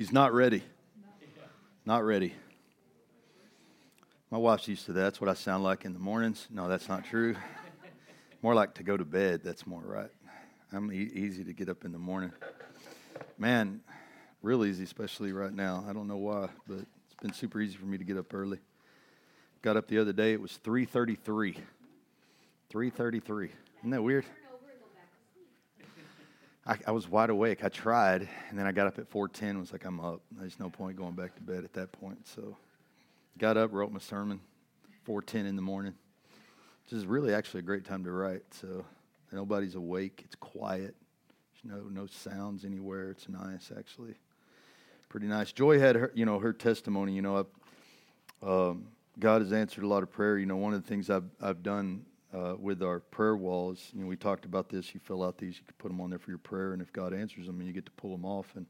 [0.00, 0.62] He's not ready.
[1.84, 2.32] Not ready.
[4.30, 5.00] My wife's used to that.
[5.02, 6.48] That's what I sound like in the mornings.
[6.50, 7.36] No, that's not true.
[8.40, 9.42] More like to go to bed.
[9.44, 10.08] That's more right.
[10.72, 12.32] I'm e- easy to get up in the morning.
[13.36, 13.82] Man,
[14.40, 15.84] real easy, especially right now.
[15.86, 18.58] I don't know why, but it's been super easy for me to get up early.
[19.60, 20.32] Got up the other day.
[20.32, 21.58] It was 3:33.
[22.70, 23.50] 3:33.
[23.80, 24.24] Isn't that weird?
[26.70, 27.64] I, I, was wide awake.
[27.64, 29.58] I tried, and then I got up at 4:10.
[29.58, 30.20] Was like, I'm up.
[30.30, 32.28] There's no point going back to bed at that point.
[32.28, 32.56] So,
[33.38, 34.40] got up, wrote my sermon,
[35.04, 35.94] 4:10 in the morning,
[36.84, 38.42] which is really actually a great time to write.
[38.52, 38.84] So,
[39.32, 40.22] nobody's awake.
[40.24, 40.94] It's quiet.
[41.64, 43.10] There's no no sounds anywhere.
[43.10, 44.14] It's nice, actually.
[45.08, 45.50] Pretty nice.
[45.50, 47.14] Joy had her, you know, her testimony.
[47.14, 47.46] You know,
[48.44, 48.86] um,
[49.18, 50.38] God has answered a lot of prayer.
[50.38, 53.90] You know, one of the things I've I've done uh, with our prayer walls.
[53.94, 54.94] You know, we talked about this.
[54.94, 56.92] You fill out these, you can put them on there for your prayer, and if
[56.92, 58.52] God answers them, you get to pull them off.
[58.56, 58.66] And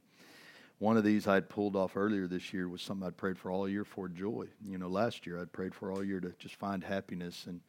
[0.78, 3.68] one of these I'd pulled off earlier this year was something I'd prayed for all
[3.68, 4.46] year for joy.
[4.64, 7.60] You know, last year I'd prayed for all year to just find happiness, and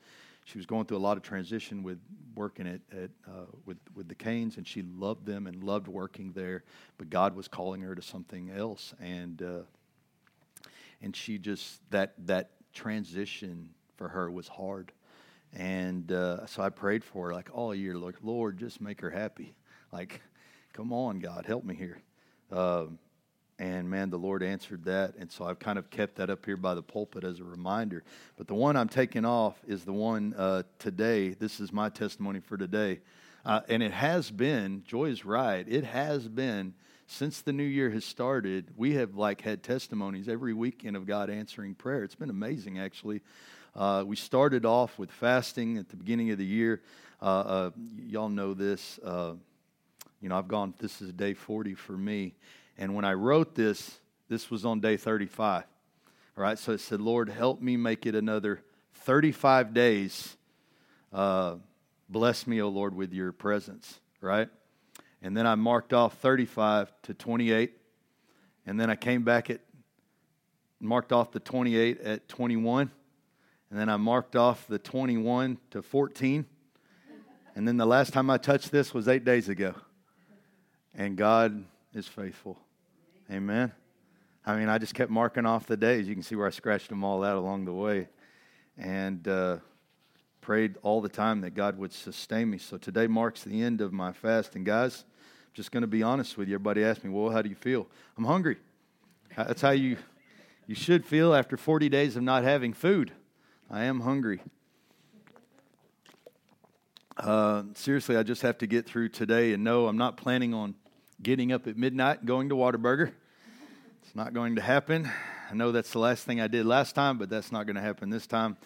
[0.45, 1.99] she was going through a lot of transition with
[2.35, 6.31] working at, at uh, with with the Canes, and she loved them and loved working
[6.31, 6.63] there,
[6.97, 9.59] but God was calling her to something else, and uh,
[11.01, 14.93] and she just that that transition for her was hard
[15.53, 19.09] and uh, so I prayed for her like all year, like, Lord, just make her
[19.09, 19.53] happy.
[19.91, 20.21] Like,
[20.73, 22.01] come on, God, help me here.
[22.51, 22.99] Um,
[23.59, 25.15] and man, the Lord answered that.
[25.17, 28.03] And so I've kind of kept that up here by the pulpit as a reminder.
[28.35, 31.29] But the one I'm taking off is the one uh, today.
[31.29, 33.01] This is my testimony for today.
[33.45, 36.73] Uh, and it has been, Joy is right, it has been
[37.11, 41.29] since the new year has started, we have like had testimonies every weekend of God
[41.29, 42.03] answering prayer.
[42.03, 43.21] It's been amazing, actually.
[43.75, 46.81] Uh, we started off with fasting at the beginning of the year.
[47.21, 48.99] Uh, uh, y'all know this.
[48.99, 49.33] Uh,
[50.19, 52.33] you know, I've gone, this is day 40 for me.
[52.77, 55.63] And when I wrote this, this was on day 35.
[56.37, 58.61] All right, so it said, Lord, help me make it another
[58.93, 60.35] 35 days.
[61.13, 61.55] Uh,
[62.09, 64.49] bless me, O Lord, with your presence, right?
[65.21, 67.77] And then I marked off 35 to 28.
[68.65, 69.61] And then I came back at,
[70.79, 72.91] marked off the 28 at 21.
[73.71, 76.45] And then I marked off the 21 to 14.
[77.55, 79.73] And then the last time I touched this was eight days ago.
[80.93, 82.59] And God is faithful.
[83.31, 83.71] Amen.
[84.45, 86.05] I mean, I just kept marking off the days.
[86.05, 88.09] You can see where I scratched them all out along the way.
[88.77, 89.57] And uh,
[90.41, 92.57] prayed all the time that God would sustain me.
[92.57, 94.55] So today marks the end of my fast.
[94.55, 96.55] And guys, I'm just going to be honest with you.
[96.55, 97.87] Everybody asked me, well, how do you feel?
[98.17, 98.57] I'm hungry.
[99.37, 99.95] That's how you,
[100.67, 103.13] you should feel after 40 days of not having food.
[103.73, 104.41] I am hungry.
[107.15, 110.75] Uh, seriously, I just have to get through today and no, I'm not planning on
[111.23, 113.13] getting up at midnight and going to Whataburger.
[114.03, 115.09] It's not going to happen.
[115.49, 117.81] I know that's the last thing I did last time, but that's not going to
[117.81, 118.57] happen this time.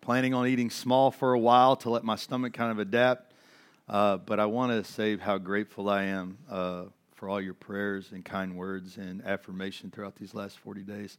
[0.00, 3.32] Planning on eating small for a while to let my stomach kind of adapt.
[3.88, 6.84] Uh, but I want to say how grateful I am uh,
[7.16, 11.18] for all your prayers and kind words and affirmation throughout these last 40 days.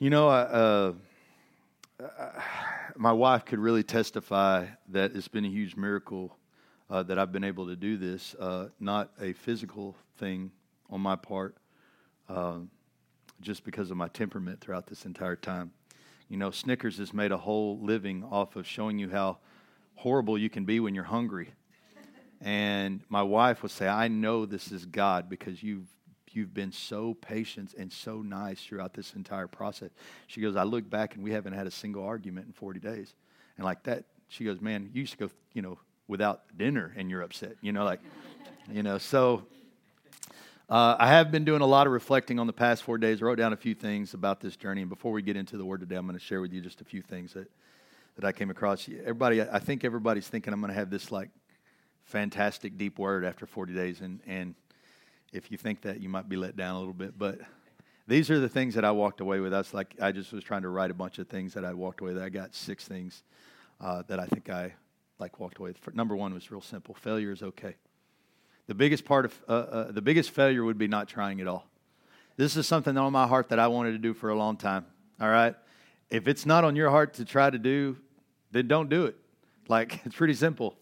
[0.00, 0.92] You know, I
[2.96, 6.36] my wife could really testify that it's been a huge miracle
[6.90, 8.34] uh, that I've been able to do this.
[8.38, 10.50] Uh, not a physical thing
[10.90, 11.56] on my part,
[12.28, 12.58] uh,
[13.40, 15.72] just because of my temperament throughout this entire time.
[16.28, 19.38] You know, Snickers has made a whole living off of showing you how
[19.94, 21.52] horrible you can be when you're hungry.
[22.40, 25.88] And my wife would say, I know this is God because you've
[26.34, 29.90] You've been so patient and so nice throughout this entire process.
[30.26, 33.14] She goes, I look back and we haven't had a single argument in 40 days.
[33.56, 35.78] And like that, she goes, Man, you used to go, you know,
[36.08, 38.00] without dinner and you're upset, you know, like,
[38.70, 39.44] you know, so.
[40.66, 43.20] Uh, I have been doing a lot of reflecting on the past four days.
[43.20, 44.80] I wrote down a few things about this journey.
[44.80, 46.80] And before we get into the word today, I'm going to share with you just
[46.80, 47.50] a few things that,
[48.16, 48.88] that I came across.
[48.88, 51.28] Everybody, I think everybody's thinking I'm going to have this like
[52.04, 54.00] fantastic deep word after 40 days.
[54.00, 54.54] And, and
[55.34, 57.18] if you think that, you might be let down a little bit.
[57.18, 57.40] But
[58.06, 59.52] these are the things that I walked away with.
[59.52, 62.00] Was like, I just was trying to write a bunch of things that I walked
[62.00, 62.22] away with.
[62.22, 63.22] I got six things
[63.80, 64.72] uh, that I think I
[65.18, 65.94] like walked away with.
[65.94, 67.74] Number one was real simple: failure is okay.
[68.68, 71.66] The biggest part of uh, uh, the biggest failure would be not trying at all.
[72.36, 74.86] This is something on my heart that I wanted to do for a long time.
[75.20, 75.54] All right,
[76.10, 77.96] if it's not on your heart to try to do,
[78.52, 79.16] then don't do it.
[79.68, 80.76] Like it's pretty simple.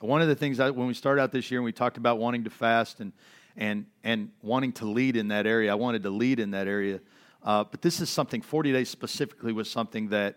[0.00, 2.44] One of the things when we started out this year and we talked about wanting
[2.44, 3.12] to fast and
[3.56, 7.00] and and wanting to lead in that area, I wanted to lead in that area.
[7.42, 10.36] Uh, but this is something 40 days specifically was something that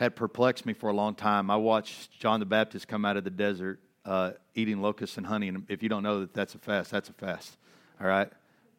[0.00, 1.50] had perplexed me for a long time.
[1.50, 5.48] I watched John the Baptist come out of the desert uh, eating locusts and honey,
[5.48, 7.58] and if you don't know that that's a fast, that's a fast.
[8.00, 8.30] All right.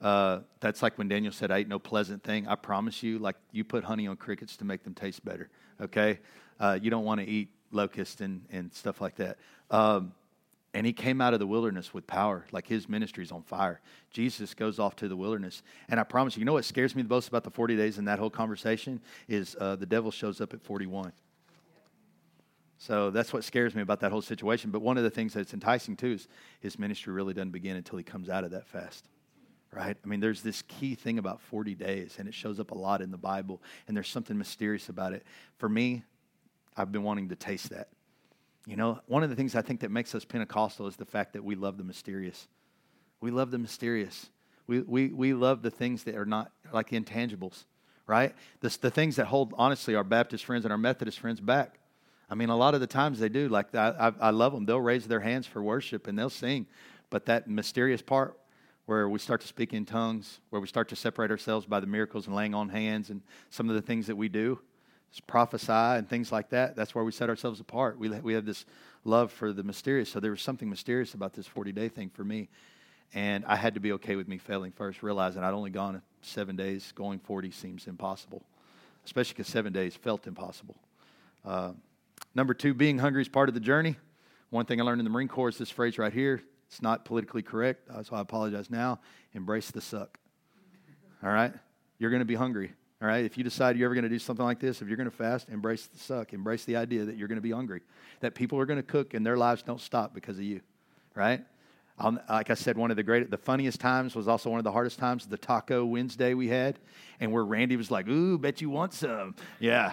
[0.01, 2.47] Uh, that's like when Daniel said, I ate no pleasant thing.
[2.47, 5.49] I promise you, like you put honey on crickets to make them taste better.
[5.79, 6.19] Okay.
[6.59, 9.37] Uh, you don't want to eat locusts and, and stuff like that.
[9.69, 10.13] Um,
[10.73, 13.81] and he came out of the wilderness with power, like his ministry's on fire.
[14.11, 15.63] Jesus goes off to the wilderness.
[15.87, 17.97] And I promise you, you know what scares me the most about the 40 days
[17.97, 21.11] and that whole conversation is uh, the devil shows up at 41.
[22.77, 24.69] So that's what scares me about that whole situation.
[24.69, 26.27] But one of the things that's enticing too is
[26.61, 29.09] his ministry really doesn't begin until he comes out of that fast.
[29.71, 29.97] Right?
[30.03, 33.01] I mean, there's this key thing about 40 days, and it shows up a lot
[33.01, 35.23] in the Bible, and there's something mysterious about it.
[35.57, 36.03] For me,
[36.79, 37.89] I've been wanting to taste that.
[38.65, 41.33] You know, one of the things I think that makes us Pentecostal is the fact
[41.33, 42.47] that we love the mysterious.
[43.19, 44.29] We love the mysterious.
[44.65, 47.65] We, we, we love the things that are not like intangibles,
[48.07, 48.33] right?
[48.61, 51.79] The, the things that hold, honestly, our Baptist friends and our Methodist friends back.
[52.29, 53.49] I mean, a lot of the times they do.
[53.49, 53.89] Like, I,
[54.21, 54.65] I, I love them.
[54.65, 56.65] They'll raise their hands for worship and they'll sing.
[57.09, 58.39] But that mysterious part
[58.85, 61.87] where we start to speak in tongues, where we start to separate ourselves by the
[61.87, 64.59] miracles and laying on hands and some of the things that we do,
[65.27, 66.75] prophesy and things like that.
[66.75, 67.97] That's where we set ourselves apart.
[67.97, 68.65] We, we have this
[69.03, 70.09] love for the mysterious.
[70.09, 72.49] So there was something mysterious about this 40 day thing for me.
[73.13, 76.55] And I had to be okay with me failing first, realizing I'd only gone seven
[76.55, 76.91] days.
[76.95, 78.43] Going 40 seems impossible,
[79.03, 80.75] especially because seven days felt impossible.
[81.43, 81.71] Uh,
[82.35, 83.95] number two, being hungry is part of the journey.
[84.51, 86.43] One thing I learned in the Marine Corps is this phrase right here.
[86.67, 88.99] It's not politically correct, so I apologize now.
[89.33, 90.19] Embrace the suck.
[91.23, 91.53] All right?
[91.97, 92.73] You're going to be hungry.
[93.01, 94.97] All right, if you decide you're ever going to do something like this, if you're
[94.97, 96.33] going to fast, embrace the suck.
[96.33, 97.81] Embrace the idea that you're going to be hungry,
[98.19, 100.59] that people are going to cook and their lives don't stop because of you.
[101.15, 101.41] Right?
[102.29, 104.71] Like I said, one of the great, the funniest times was also one of the
[104.71, 105.25] hardest times.
[105.25, 106.79] The Taco Wednesday we had,
[107.19, 109.91] and where Randy was like, "Ooh, bet you want some." Yeah,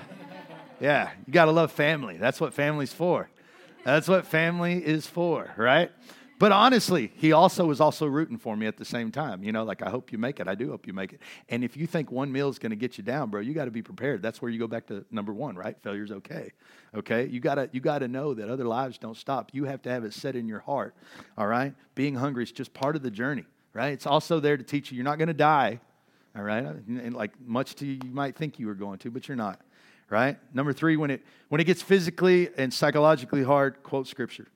[0.81, 1.11] yeah.
[1.27, 2.17] You got to love family.
[2.17, 3.29] That's what family's for.
[3.83, 5.91] That's what family is for, right?
[6.39, 9.43] But honestly, he also was also rooting for me at the same time.
[9.43, 10.47] You know, like, I hope you make it.
[10.47, 11.21] I do hope you make it.
[11.49, 13.65] And if you think one meal is going to get you down, bro, you got
[13.65, 14.21] to be prepared.
[14.21, 15.77] That's where you go back to number one, right?
[15.83, 16.53] Failure's okay.
[16.95, 17.27] Okay?
[17.27, 19.51] You got to you got to know that other lives don't stop.
[19.55, 20.95] You have to have it set in your heart.
[21.39, 21.75] All right?
[21.95, 23.93] Being hungry is just part of the journey, right?
[23.93, 25.81] It's also there to teach you you're not going to die.
[26.37, 26.65] All right?
[26.65, 29.61] And like much to you, you might think you were going to, but you're not.
[30.11, 30.39] Right?
[30.55, 34.49] Number 3 when it when it gets physically and psychologically hard, quote scripture.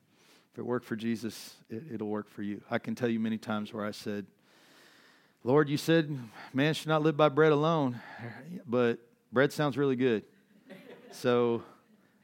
[0.53, 2.61] If it worked for Jesus, it, will work for you.
[2.69, 4.25] I can tell you many times where I said,
[5.45, 6.15] Lord, you said
[6.53, 8.01] man should not live by bread alone,
[8.67, 8.99] but
[9.31, 10.23] bread sounds really good.
[11.11, 11.63] So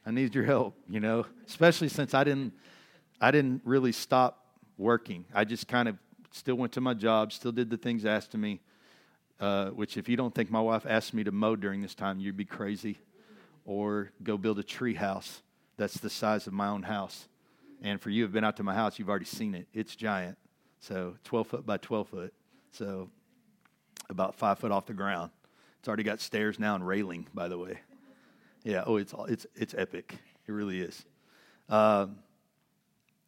[0.05, 2.53] I need your help, you know, especially since I didn't,
[3.21, 4.45] I didn't really stop
[4.77, 5.23] working.
[5.33, 5.97] I just kind of
[6.31, 8.59] still went to my job, still did the things asked of me,
[9.39, 12.19] uh, which if you don't think my wife asked me to mow during this time,
[12.19, 12.97] you'd be crazy.
[13.65, 15.41] Or go build a tree house
[15.77, 17.27] that's the size of my own house.
[17.81, 19.67] And for you have been out to my house, you've already seen it.
[19.73, 20.37] It's giant.
[20.79, 22.33] So 12 foot by 12 foot.
[22.71, 23.09] So
[24.09, 25.31] about five foot off the ground.
[25.79, 27.79] It's already got stairs now and railing, by the way.
[28.63, 30.17] Yeah, oh, it's, it's, it's epic.
[30.47, 31.05] It really is.
[31.69, 32.07] Uh,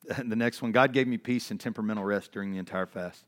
[0.26, 3.26] the next one God gave me peace and temperamental rest during the entire fast.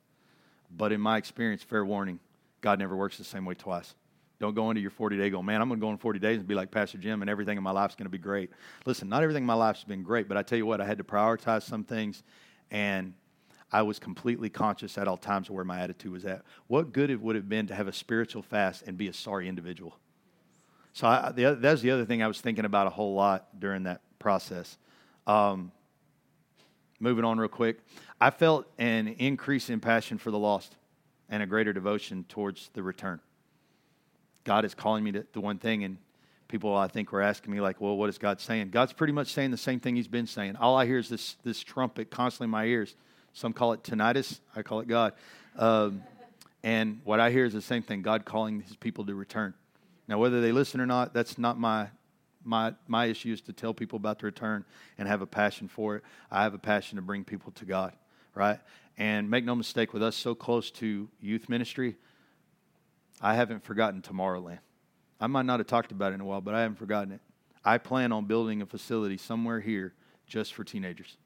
[0.75, 2.19] But in my experience, fair warning,
[2.61, 3.93] God never works the same way twice.
[4.41, 6.39] Don't go into your 40 day go, man, I'm going to go in 40 days
[6.39, 8.49] and be like Pastor Jim and everything in my life's going to be great.
[8.87, 10.97] Listen, not everything in my life's been great, but I tell you what, I had
[10.97, 12.23] to prioritize some things
[12.71, 13.13] and
[13.71, 16.41] I was completely conscious at all times of where my attitude was at.
[16.65, 19.47] What good it would have been to have a spiritual fast and be a sorry
[19.47, 19.95] individual.
[20.93, 24.79] So that's the other thing I was thinking about a whole lot during that process.
[25.27, 25.71] Um,
[26.99, 27.77] moving on real quick,
[28.19, 30.77] I felt an increase in passion for the lost
[31.29, 33.19] and a greater devotion towards the return.
[34.43, 35.97] God is calling me to, to one thing, and
[36.47, 39.33] people I think were asking me like, "Well, what is God saying?" God's pretty much
[39.33, 40.55] saying the same thing He's been saying.
[40.55, 42.95] All I hear is this this trumpet constantly in my ears.
[43.33, 44.39] Some call it tinnitus.
[44.55, 45.13] I call it God.
[45.57, 46.03] Um,
[46.63, 49.53] and what I hear is the same thing: God calling His people to return.
[50.07, 51.87] Now, whether they listen or not, that's not my
[52.43, 53.31] my my issue.
[53.31, 54.65] Is to tell people about the return
[54.97, 56.03] and have a passion for it.
[56.29, 57.93] I have a passion to bring people to God,
[58.35, 58.59] right?
[58.97, 61.95] And make no mistake, with us so close to youth ministry,
[63.21, 64.59] I haven't forgotten Tomorrowland.
[65.19, 67.21] I might not have talked about it in a while, but I haven't forgotten it.
[67.63, 69.93] I plan on building a facility somewhere here
[70.25, 71.17] just for teenagers.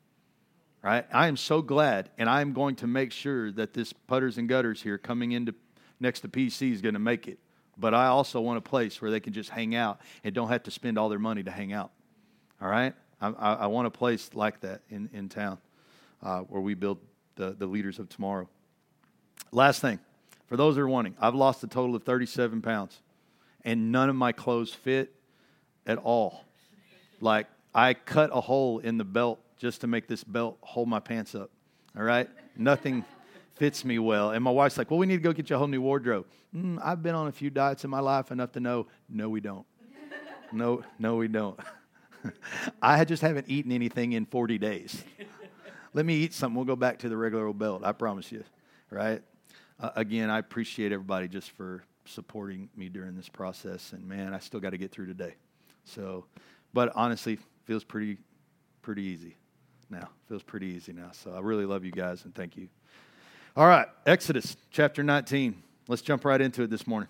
[0.84, 1.06] Right?
[1.12, 4.48] I am so glad, and I am going to make sure that this putters and
[4.48, 5.56] gutters here coming into
[6.00, 7.40] next to PC is going to make it.
[7.78, 10.64] But I also want a place where they can just hang out and don't have
[10.64, 11.92] to spend all their money to hang out.
[12.62, 12.94] All right?
[13.20, 15.58] I, I, I want a place like that in, in town
[16.22, 17.00] uh, where we build
[17.36, 18.48] the, the leaders of tomorrow.
[19.52, 20.00] Last thing
[20.48, 23.02] for those that are wanting, I've lost a total of 37 pounds,
[23.64, 25.14] and none of my clothes fit
[25.86, 26.44] at all.
[27.20, 31.00] Like, I cut a hole in the belt just to make this belt hold my
[31.00, 31.50] pants up.
[31.98, 32.30] All right?
[32.56, 33.04] Nothing
[33.56, 34.32] fits me well.
[34.32, 36.25] And my wife's like, well, we need to go get you a whole new wardrobe.
[36.56, 39.42] Mm, I've been on a few diets in my life enough to know, no, we
[39.42, 39.66] don't.
[40.52, 41.60] no, no, we don't.
[42.82, 45.04] I just haven't eaten anything in 40 days.
[45.94, 46.56] Let me eat something.
[46.56, 47.84] We'll go back to the regular old belt.
[47.84, 48.44] I promise you.
[48.90, 49.22] Right?
[49.79, 53.94] Uh, again, I appreciate everybody just for supporting me during this process.
[53.94, 55.36] And man, I still got to get through today.
[55.84, 56.25] So,
[56.74, 58.17] but honestly, feels pretty,
[58.82, 59.36] pretty easy
[59.89, 60.10] now.
[60.27, 61.12] Feels pretty easy now.
[61.12, 62.70] So I really love you guys and thank you.
[63.58, 65.62] All right, Exodus chapter 19.
[65.88, 67.10] Let's jump right into it this morning.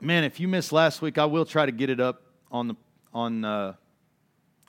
[0.00, 2.74] Man, if you missed last week, I will try to get it up on the
[3.14, 3.74] on uh,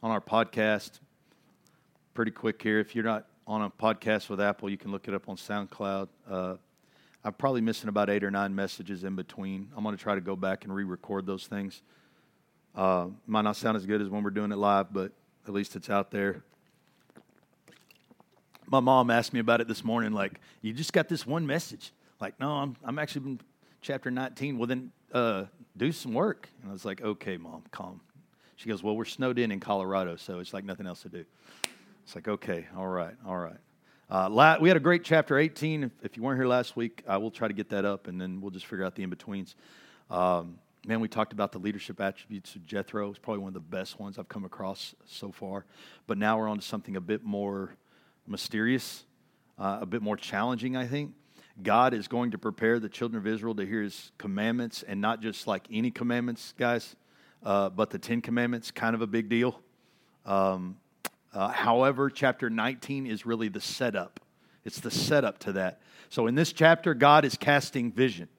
[0.01, 1.00] on our podcast
[2.13, 2.79] pretty quick here.
[2.79, 6.08] If you're not on a podcast with Apple, you can look it up on SoundCloud.
[6.30, 6.56] Uh,
[7.24, 9.70] I'm probably missing about eight or nine messages in between.
[9.75, 11.82] I'm going to try to go back and re-record those things.
[12.75, 15.12] Uh, might not sound as good as when we're doing it live, but
[15.48, 16.44] at least it's out there.
[18.68, 20.12] My mom asked me about it this morning.
[20.12, 21.94] Like, you just got this one message.
[22.20, 23.40] Like, no, I'm I'm actually in
[23.82, 24.58] chapter 19.
[24.58, 25.46] Well, then uh,
[25.78, 26.50] do some work.
[26.62, 28.02] And I was like, okay, mom, calm.
[28.56, 31.25] She goes, well, we're snowed in in Colorado, so it's like nothing else to do.
[32.06, 33.58] It's like, okay, all right, all right.
[34.12, 35.86] Uh, la- we had a great chapter 18.
[35.86, 38.22] If, if, you weren't here last week, I will try to get that up, and
[38.22, 39.56] then we'll just figure out the in betweens.
[40.12, 43.10] Um, man, we talked about the leadership attributes of Jethro.
[43.10, 45.66] It's probably one of the best ones I've come across so far.
[46.06, 47.76] But now we're on to something a bit more
[48.28, 49.04] mysterious,
[49.58, 51.16] uh, a bit more challenging, I think.
[51.64, 55.24] God is going to prepare the children of Israel to hear his commandments, and not
[55.24, 56.96] just like any commandments, guys,
[57.44, 59.60] uh, but the Ten Commandments, kind of a big deal.
[60.24, 60.78] Um,
[61.36, 64.20] uh, however, chapter 19 is really the setup.
[64.63, 65.82] It's the setup to that.
[66.10, 68.30] So in this chapter, God is casting vision.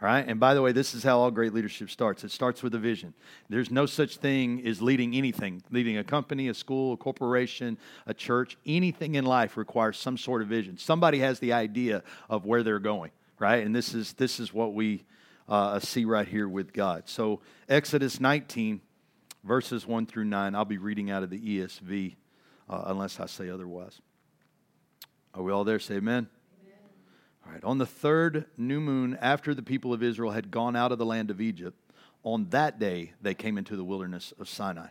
[0.00, 0.26] All right?
[0.26, 2.24] And by the way, this is how all great leadership starts.
[2.24, 3.14] It starts with a vision.
[3.48, 5.62] There's no such thing as leading anything.
[5.70, 10.42] Leading a company, a school, a corporation, a church, anything in life requires some sort
[10.42, 10.78] of vision.
[10.78, 13.64] Somebody has the idea of where they're going, right?
[13.64, 15.04] And this is this is what we
[15.48, 17.04] uh, see right here with God.
[17.06, 18.80] So Exodus 19,
[19.46, 20.54] verses 1 through 9.
[20.54, 22.16] I'll be reading out of the ESV
[22.68, 24.00] uh, unless I say otherwise.
[25.34, 25.78] Are we all there?
[25.78, 26.28] Say amen.
[27.44, 30.90] All right, on the third new moon after the people of Israel had gone out
[30.90, 31.78] of the land of Egypt,
[32.24, 34.88] on that day they came into the wilderness of Sinai.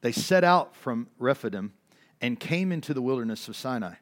[0.00, 1.72] They set out from Rephidim
[2.20, 3.94] and came into the wilderness of Sinai,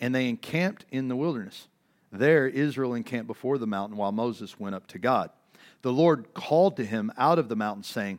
[0.00, 1.68] and they encamped in the wilderness.
[2.10, 5.30] There Israel encamped before the mountain while Moses went up to God.
[5.82, 8.18] The Lord called to him out of the mountain, saying,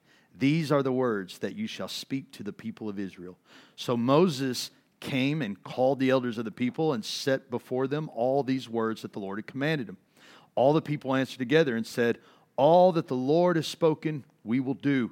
[0.37, 3.37] These are the words that you shall speak to the people of Israel.
[3.75, 8.43] So Moses came and called the elders of the people and set before them all
[8.43, 9.97] these words that the Lord had commanded him.
[10.55, 12.19] All the people answered together and said,
[12.55, 15.11] All that the Lord has spoken, we will do.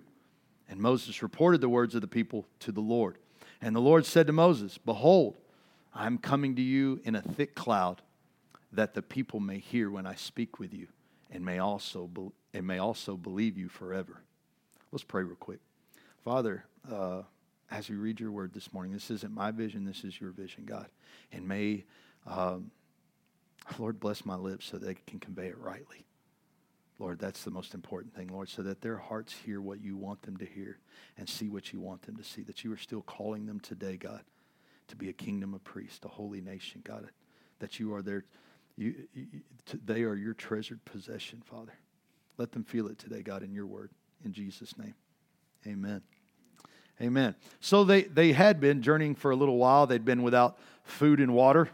[0.69, 3.17] And Moses reported the words of the people to the Lord.
[3.61, 5.37] And the Lord said to Moses, Behold,
[5.93, 8.01] I am coming to you in a thick cloud,
[8.71, 10.87] that the people may hear when I speak with you,
[11.31, 14.21] and may also, be- and may also believe you forever.
[14.91, 15.59] Let's pray real quick.
[16.23, 17.23] Father, uh,
[17.71, 20.65] as we read your word this morning, this isn't my vision, this is your vision,
[20.65, 20.87] God.
[21.31, 21.83] And may
[22.25, 22.71] um,
[23.77, 26.05] Lord, bless my lips so they can convey it rightly.
[26.97, 30.21] Lord, that's the most important thing, Lord, so that their hearts hear what you want
[30.23, 30.79] them to hear
[31.17, 32.41] and see what you want them to see.
[32.41, 34.21] That you are still calling them today, God,
[34.89, 37.09] to be a kingdom of priests, a holy nation, God.
[37.59, 38.25] That you are their,
[38.75, 39.27] you, you,
[39.85, 41.73] they are your treasured possession, Father.
[42.37, 43.91] Let them feel it today, God, in your word.
[44.25, 44.95] In Jesus' name,
[45.65, 46.01] amen.
[47.01, 47.35] Amen.
[47.61, 49.87] So they, they had been journeying for a little while.
[49.87, 51.69] They'd been without food and water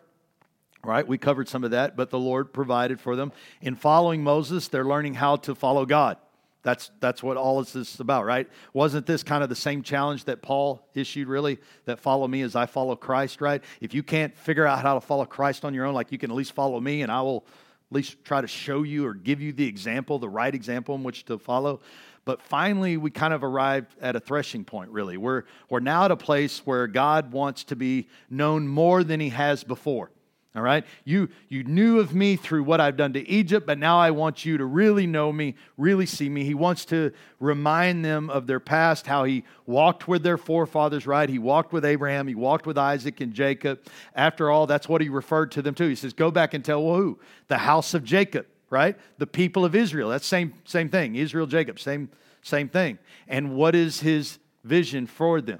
[0.86, 1.08] right?
[1.08, 3.32] We covered some of that, but the Lord provided for them.
[3.62, 6.18] In following Moses, they're learning how to follow God.
[6.64, 8.50] That's, that's what all this is about, right?
[8.74, 11.60] Wasn't this kind of the same challenge that Paul issued, really?
[11.86, 13.64] That follow me as I follow Christ, right?
[13.82, 16.32] If you can't figure out how to follow Christ on your own, like you can
[16.32, 17.46] at least follow me, and I will
[17.92, 21.04] at least try to show you or give you the example, the right example in
[21.04, 21.82] which to follow.
[22.26, 25.16] But finally, we kind of arrived at a threshing point, really.
[25.16, 29.30] We're, we're now at a place where God wants to be known more than he
[29.30, 30.10] has before.
[30.56, 30.86] All right?
[31.04, 34.46] You, you knew of me through what I've done to Egypt, but now I want
[34.46, 36.46] you to really know me, really see me.
[36.46, 41.28] He wants to remind them of their past, how he walked with their forefathers, right?
[41.28, 43.82] He walked with Abraham, he walked with Isaac and Jacob.
[44.16, 45.90] After all, that's what he referred to them to.
[45.90, 47.20] He says, Go back and tell who?
[47.50, 48.98] The house of Jacob, right?
[49.18, 50.10] The people of Israel.
[50.10, 51.16] That's same, same thing.
[51.16, 52.10] Israel, Jacob, same,
[52.42, 53.00] same thing.
[53.28, 55.60] And what is his vision for them?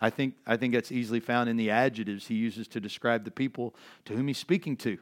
[0.00, 3.30] I think, I think that's easily found in the adjectives he uses to describe the
[3.30, 4.98] people to whom he's speaking to.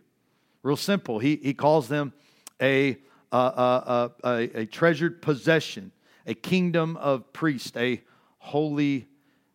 [0.62, 1.18] Real simple.
[1.18, 2.12] He, he calls them
[2.60, 2.98] a,
[3.32, 5.90] a, a, a, a treasured possession,
[6.26, 8.00] a kingdom of priests, a
[8.38, 9.08] holy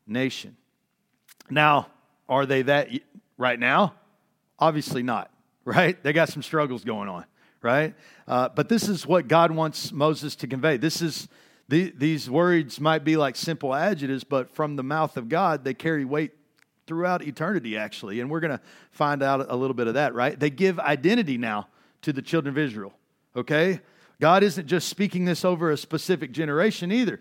[0.05, 0.57] nation.
[1.49, 1.87] Now,
[2.27, 2.89] are they that
[3.37, 3.93] right now?
[4.59, 5.31] Obviously not,
[5.65, 6.01] right?
[6.03, 7.25] They got some struggles going on,
[7.61, 7.95] right?
[8.27, 10.77] Uh, but this is what God wants Moses to convey.
[10.77, 11.27] This is
[11.69, 15.73] the, these words might be like simple adjectives, but from the mouth of God, they
[15.73, 16.31] carry weight
[16.85, 18.21] throughout eternity, actually.
[18.21, 18.61] And we're going to
[18.91, 20.39] find out a little bit of that, right?
[20.39, 21.67] They give identity now
[22.03, 22.93] to the children of Israel,
[23.35, 23.81] okay?
[24.21, 27.19] God isn't just speaking this over a specific generation either,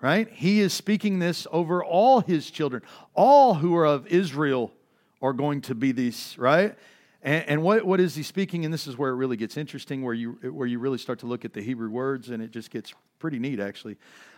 [0.00, 0.28] right?
[0.30, 2.82] He is speaking this over all his children.
[3.14, 4.72] All who are of Israel
[5.20, 6.76] are going to be these, right?
[7.24, 8.66] And, and, what, what is he speaking?
[8.66, 11.26] And this is where it really gets interesting, where you, where you really start to
[11.26, 13.96] look at the Hebrew words, and it just gets pretty neat, actually.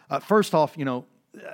[0.08, 1.04] Uh, first off, you know,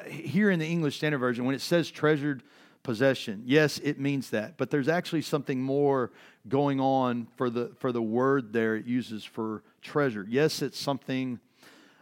[0.07, 2.43] here in the English Standard Version, when it says treasured
[2.83, 6.11] possession, yes, it means that, but there's actually something more
[6.49, 10.27] going on for the, for the word there it uses for treasure.
[10.29, 11.41] Yes, it's something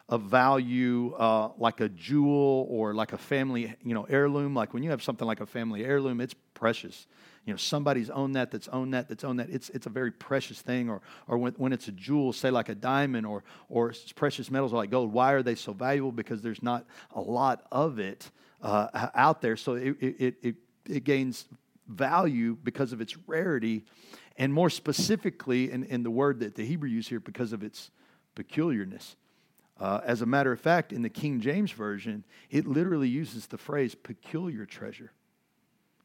[0.08, 4.56] of value, uh, like a jewel or like a family, you know, heirloom.
[4.56, 7.06] Like when you have something like a family heirloom, it's precious
[7.50, 9.50] you know somebody's owned that that's owned that that's owned that.
[9.50, 12.68] It's, it's a very precious thing or, or when, when it's a jewel say like
[12.68, 16.12] a diamond or, or precious metals like gold why are they so valuable?
[16.12, 18.30] Because there's not a lot of it
[18.62, 19.56] uh, out there.
[19.56, 20.54] So it, it, it,
[20.88, 21.46] it gains
[21.88, 23.84] value because of its rarity
[24.36, 27.90] and more specifically in, in the word that the hebrew use here because of its
[28.36, 29.16] peculiarness.
[29.76, 33.56] Uh, as a matter of fact in the king james version it literally uses the
[33.56, 35.10] phrase peculiar treasure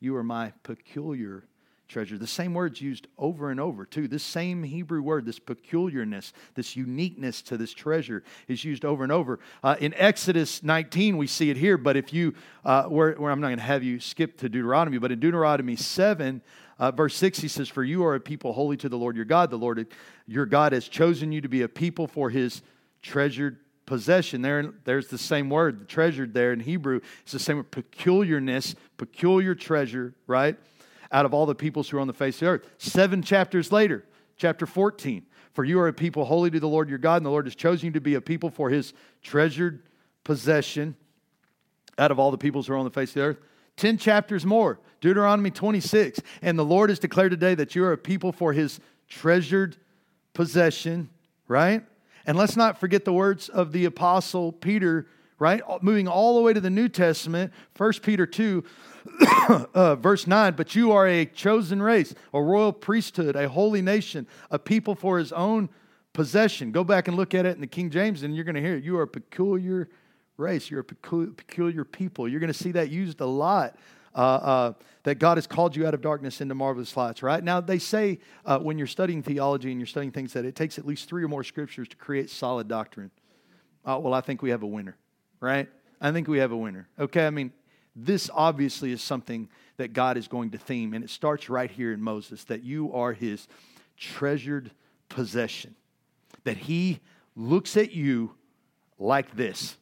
[0.06, 1.44] you are my peculiar
[1.88, 2.18] treasure.
[2.18, 4.08] The same word's used over and over, too.
[4.08, 9.12] This same Hebrew word, this peculiarness, this uniqueness to this treasure, is used over and
[9.12, 9.40] over.
[9.64, 13.42] Uh, in Exodus 19, we see it here, but if you, uh, where, where, I'm
[13.42, 16.42] not going to have you skip to Deuteronomy, but in Deuteronomy 7,
[16.80, 19.26] uh, verse 6, he says, For you are a people holy to the Lord your
[19.26, 19.50] God.
[19.50, 19.88] The Lord
[20.28, 22.62] your God has chosen you to be a people for his
[23.02, 24.42] treasured possession.
[24.42, 27.02] There, there's the same word, the treasured there in Hebrew.
[27.22, 30.58] It's the same word, peculiarness, peculiar treasure, right?
[31.12, 32.70] Out of all the peoples who are on the face of the earth.
[32.78, 34.06] Seven chapters later,
[34.38, 35.26] chapter 14.
[35.54, 37.56] For you are a people holy to the Lord your God, and the Lord has
[37.56, 38.94] chosen you to be a people for his
[39.24, 39.84] treasured
[40.26, 40.98] possession
[41.98, 43.38] out of all the peoples who are on the face of the earth.
[43.78, 46.20] 10 chapters more, Deuteronomy 26.
[46.42, 49.78] And the Lord has declared today that you are a people for his treasured
[50.34, 51.10] possession,
[51.48, 51.84] right?
[52.26, 55.08] And let's not forget the words of the apostle Peter,
[55.38, 55.62] right?
[55.82, 58.64] Moving all the way to the New Testament, 1 Peter 2,
[59.74, 60.54] uh, verse 9.
[60.56, 65.20] But you are a chosen race, a royal priesthood, a holy nation, a people for
[65.20, 65.70] his own
[66.14, 66.72] possession.
[66.72, 68.78] Go back and look at it in the King James, and you're going to hear
[68.78, 68.84] it.
[68.84, 69.90] You are a peculiar
[70.38, 72.28] race, you're a peculiar people.
[72.28, 73.78] You're going to see that used a lot
[74.16, 74.74] uh, uh,
[75.04, 77.44] that God has called you out of darkness into marvelous lights, right?
[77.44, 80.80] Now, they say uh, when you're studying theology and you're studying things that it takes
[80.80, 83.12] at least three or more scriptures to create solid doctrine.
[83.86, 84.96] Uh, well, I think we have a winner,
[85.40, 85.70] right?
[86.02, 86.88] I think we have a winner.
[86.98, 87.52] Okay, I mean,
[87.96, 91.92] this obviously is something that God is going to theme, and it starts right here
[91.94, 93.48] in Moses that you are his
[93.98, 94.72] treasured
[95.10, 95.76] possession,
[96.46, 97.00] that he
[97.36, 98.32] looks at you
[98.98, 99.78] like this.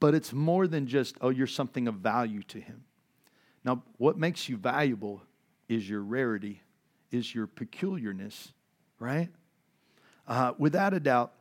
[0.00, 2.84] But it's more than just, oh, you're something of value to him.
[3.64, 5.22] Now, what makes you valuable
[5.68, 6.62] is your rarity,
[7.10, 8.52] is your peculiarness,
[8.98, 9.28] right?
[10.26, 11.32] Uh, without a doubt,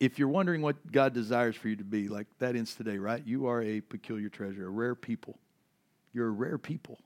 [0.00, 3.22] if you're wondering what God desires for you to be, like that ends today, right?
[3.24, 5.38] You are a peculiar treasure, a rare people.
[6.12, 6.98] You're a rare people,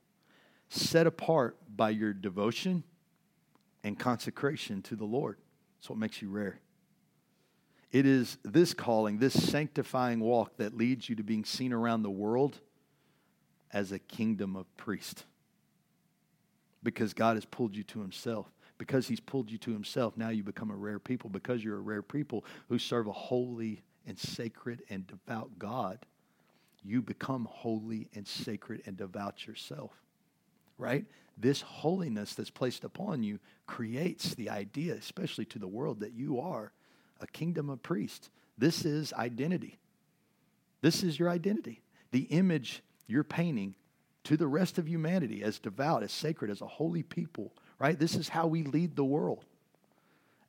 [0.68, 2.82] set apart by your devotion
[3.84, 5.36] and consecration to the Lord.
[5.78, 6.58] That's what makes you rare.
[7.92, 12.10] It is this calling, this sanctifying walk that leads you to being seen around the
[12.10, 12.58] world
[13.76, 15.24] as a kingdom of priests.
[16.82, 18.46] Because God has pulled you to himself.
[18.78, 21.28] Because he's pulled you to himself, now you become a rare people.
[21.28, 25.98] Because you're a rare people who serve a holy and sacred and devout God,
[26.82, 29.90] you become holy and sacred and devout yourself.
[30.78, 31.04] Right?
[31.36, 36.40] This holiness that's placed upon you creates the idea, especially to the world, that you
[36.40, 36.72] are
[37.20, 38.30] a kingdom of priests.
[38.56, 39.78] This is identity.
[40.80, 41.82] This is your identity.
[42.10, 43.74] The image you're painting
[44.24, 47.98] to the rest of humanity as devout, as sacred, as a holy people, right?
[47.98, 49.44] This is how we lead the world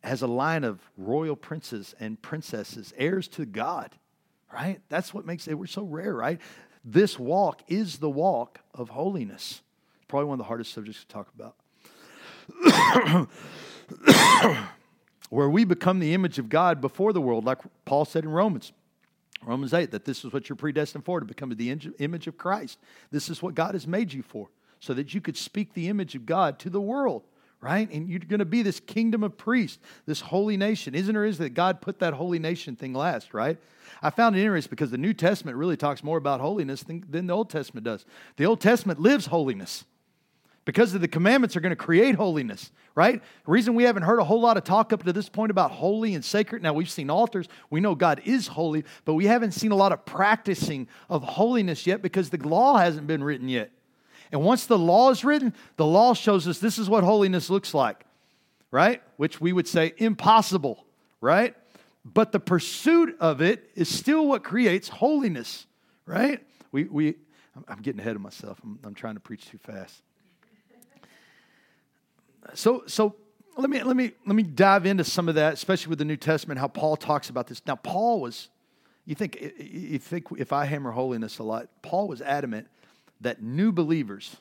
[0.03, 3.91] as a line of royal princes and princesses, heirs to God,
[4.53, 4.79] right?
[4.89, 6.39] That's what makes it, we're so rare, right?
[6.83, 9.61] This walk is the walk of holiness.
[10.07, 11.55] Probably one of the hardest subjects to talk about.
[15.29, 18.71] Where we become the image of God before the world, like Paul said in Romans.
[19.45, 22.79] Romans 8, that this is what you're predestined for, to become the image of Christ.
[23.11, 26.15] This is what God has made you for, so that you could speak the image
[26.15, 27.23] of God to the world,
[27.61, 27.89] right?
[27.91, 30.95] And you're going to be this kingdom of priests, this holy nation.
[30.95, 33.57] Isn't or is that God put that holy nation thing last, right?
[34.01, 37.27] I found it interesting because the New Testament really talks more about holiness than, than
[37.27, 38.05] the Old Testament does.
[38.37, 39.85] The Old Testament lives holiness
[40.67, 43.23] because of the commandments are going to create holiness, right?
[43.45, 45.71] The reason we haven't heard a whole lot of talk up to this point about
[45.71, 46.61] holy and sacred.
[46.61, 47.47] Now, we've seen altars.
[47.69, 51.87] We know God is holy, but we haven't seen a lot of practicing of holiness
[51.87, 53.71] yet because the law hasn't been written yet.
[54.29, 57.73] And once the law is written, the law shows us this is what holiness looks
[57.73, 58.03] like,
[58.69, 59.01] right?
[59.15, 60.85] Which we would say impossible,
[61.21, 61.55] right?
[62.03, 65.65] But the pursuit of it is still what creates holiness,
[66.05, 66.45] right?
[66.73, 67.15] We, we,
[67.69, 68.59] I'm getting ahead of myself.
[68.61, 70.01] I'm, I'm trying to preach too fast.
[72.53, 73.15] So, so
[73.57, 76.17] let me let me let me dive into some of that, especially with the New
[76.17, 77.61] Testament, how Paul talks about this.
[77.65, 78.49] Now, Paul was,
[79.05, 82.67] you think you think if I hammer holiness a lot, Paul was adamant
[83.21, 84.37] that new believers,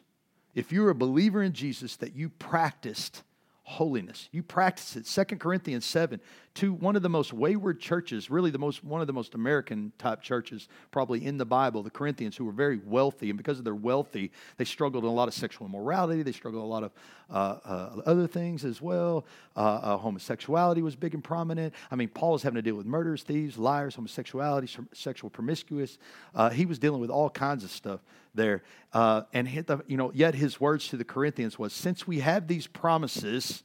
[0.55, 3.23] if you're a believer in Jesus, that you practiced
[3.67, 4.29] holiness.
[4.31, 5.09] You practice it.
[5.09, 6.21] Second Corinthians 7,
[6.55, 9.91] to one of the most wayward churches, really the most one of the most American
[9.99, 13.65] type churches probably in the Bible, the Corinthians, who were very wealthy, and because of
[13.65, 16.23] their wealthy, they struggled in a lot of sexual immorality.
[16.23, 16.93] They struggled a lot of
[17.31, 19.25] other things as well.
[19.57, 21.75] Uh, uh homosexuality was big and prominent.
[21.91, 25.99] I mean, Paul was having to deal with murders, thieves, liars, homosexuality, sexual promiscuous.
[26.35, 28.01] Uh, he was dealing with all kinds of stuff
[28.35, 28.63] there.
[28.93, 32.21] Uh, and hit the, you know, yet his words to the Corinthians was, since we
[32.21, 33.63] have these promises,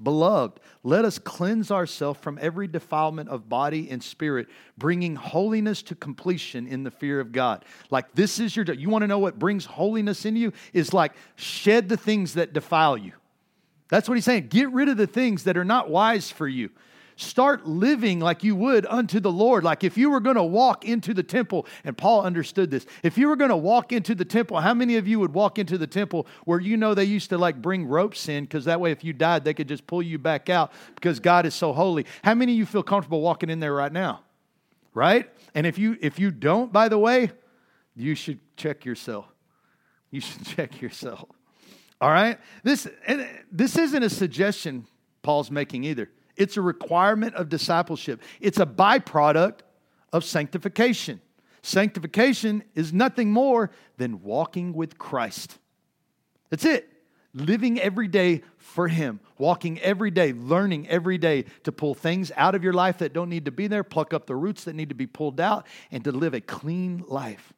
[0.00, 5.94] beloved, let us cleanse ourselves from every defilement of body and spirit, bringing holiness to
[5.94, 7.64] completion in the fear of God.
[7.90, 10.52] Like this is your, you want to know what brings holiness in you?
[10.72, 13.12] Is like shed the things that defile you.
[13.88, 14.48] That's what he's saying.
[14.48, 16.70] Get rid of the things that are not wise for you.
[17.16, 19.64] Start living like you would unto the Lord.
[19.64, 23.18] Like if you were going to walk into the temple, and Paul understood this, if
[23.18, 25.78] you were going to walk into the temple, how many of you would walk into
[25.78, 28.90] the temple where you know they used to like bring ropes in because that way
[28.92, 32.06] if you died, they could just pull you back out because God is so holy?
[32.22, 34.20] How many of you feel comfortable walking in there right now?
[34.94, 35.30] Right?
[35.54, 37.30] And if you if you don't, by the way,
[37.94, 39.26] you should check yourself.
[40.10, 41.24] You should check yourself.
[42.00, 42.38] All right?
[42.62, 44.86] This and this isn't a suggestion
[45.22, 46.10] Paul's making either.
[46.42, 49.60] It's a requirement of discipleship, it's a byproduct
[50.12, 51.20] of sanctification.
[51.62, 55.58] Sanctification is nothing more than walking with Christ.
[56.50, 56.88] That's it.
[57.32, 62.56] Living every day for Him, walking every day, learning every day to pull things out
[62.56, 64.88] of your life that don't need to be there, pluck up the roots that need
[64.88, 67.52] to be pulled out, and to live a clean life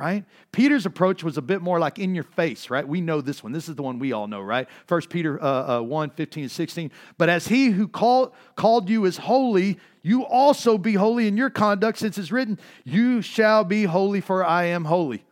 [0.00, 0.24] right?
[0.50, 2.88] Peter's approach was a bit more like in your face, right?
[2.88, 3.52] We know this one.
[3.52, 4.66] This is the one we all know, right?
[4.86, 6.90] First Peter uh, uh, 1 15 and 16.
[7.18, 11.50] But as he who called, called you is holy, you also be holy in your
[11.50, 15.22] conduct, since it's written, You shall be holy, for I am holy.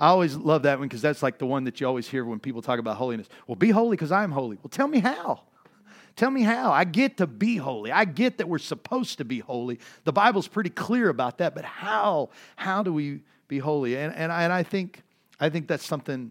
[0.00, 2.40] I always love that one because that's like the one that you always hear when
[2.40, 3.28] people talk about holiness.
[3.46, 4.56] Well, be holy because I am holy.
[4.56, 5.42] Well, tell me how.
[6.16, 6.72] Tell me how.
[6.72, 7.92] I get to be holy.
[7.92, 9.78] I get that we're supposed to be holy.
[10.02, 12.30] The Bible's pretty clear about that, but how?
[12.56, 13.20] How do we
[13.52, 13.98] be holy.
[13.98, 15.02] And, and, I, and I, think,
[15.38, 16.30] I think that's something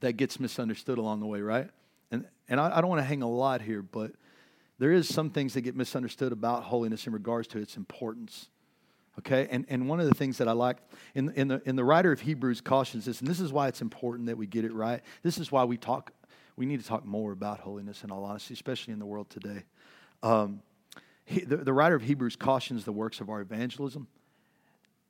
[0.00, 1.68] that gets misunderstood along the way, right?
[2.10, 4.12] And, and I, I don't want to hang a lot here, but
[4.78, 8.48] there is some things that get misunderstood about holiness in regards to its importance.
[9.18, 10.78] Okay, and, and one of the things that I like
[11.14, 13.82] in, in, the, in the writer of Hebrews cautions this, and this is why it's
[13.82, 15.02] important that we get it right.
[15.22, 16.12] This is why we talk,
[16.56, 19.64] we need to talk more about holiness in all honesty, especially in the world today.
[20.22, 20.60] Um,
[21.26, 24.06] he, the, the writer of Hebrews cautions the works of our evangelism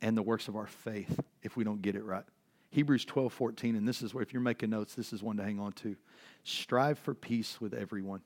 [0.03, 2.25] and the works of our faith if we don't get it right.
[2.71, 5.45] Hebrews 12, 14, and this is where, if you're making notes, this is one to
[5.45, 5.97] hang on to.
[6.45, 8.21] Strive for peace with everyone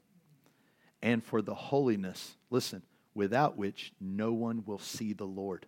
[1.02, 2.82] and for the holiness, listen,
[3.14, 5.66] without which no one will see the Lord.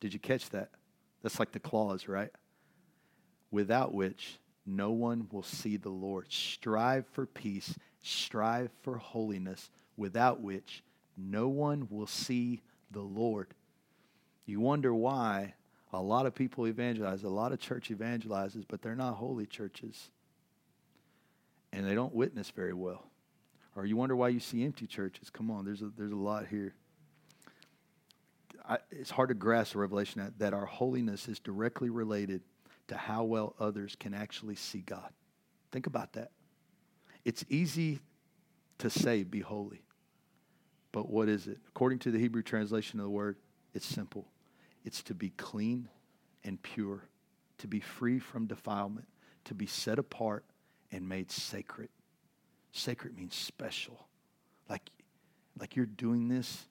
[0.00, 0.70] Did you catch that?
[1.22, 2.30] That's like the clause, right?
[3.50, 6.32] Without which no one will see the Lord.
[6.32, 10.82] Strive for peace, strive for holiness, without which
[11.16, 13.48] no one will see the Lord.
[14.50, 15.54] You wonder why
[15.92, 20.10] a lot of people evangelize, a lot of church evangelizes, but they're not holy churches.
[21.72, 23.06] And they don't witness very well.
[23.76, 25.30] Or you wonder why you see empty churches.
[25.30, 26.74] Come on, there's a, there's a lot here.
[28.68, 32.42] I, it's hard to grasp the revelation that, that our holiness is directly related
[32.88, 35.12] to how well others can actually see God.
[35.70, 36.32] Think about that.
[37.24, 38.00] It's easy
[38.78, 39.84] to say, be holy.
[40.90, 41.58] But what is it?
[41.68, 43.36] According to the Hebrew translation of the word,
[43.74, 44.26] it's simple
[44.84, 45.88] it's to be clean
[46.44, 47.04] and pure,
[47.58, 49.06] to be free from defilement,
[49.44, 50.44] to be set apart
[50.90, 51.88] and made sacred.
[52.72, 54.06] Sacred means special.
[54.68, 54.90] Like,
[55.58, 56.66] like you're doing this,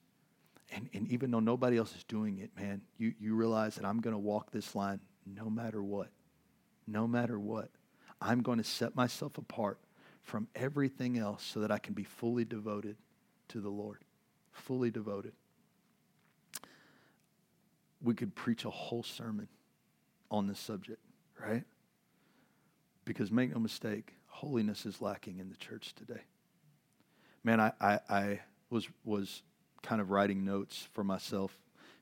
[0.72, 4.02] and, and even though nobody else is doing it, man, you, you realize that I'm
[4.02, 6.10] going to walk this line no matter what.
[6.88, 7.69] No matter what.
[8.22, 9.80] I'm going to set myself apart
[10.24, 12.98] from everything else so that I can be fully devoted
[13.50, 14.00] to the Lord
[14.60, 15.34] fully devoted.
[18.01, 19.47] We could preach a whole sermon
[20.31, 21.01] on this subject,
[21.39, 21.63] right?
[23.05, 26.21] Because make no mistake, holiness is lacking in the church today.
[27.43, 29.41] Man, I, I, I was, was
[29.81, 31.57] kind of writing notes for myself.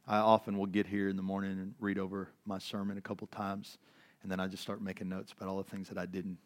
[0.07, 3.27] I often will get here in the morning and read over my sermon a couple
[3.27, 3.77] times,
[4.23, 6.37] and then I just start making notes about all the things that I didn't,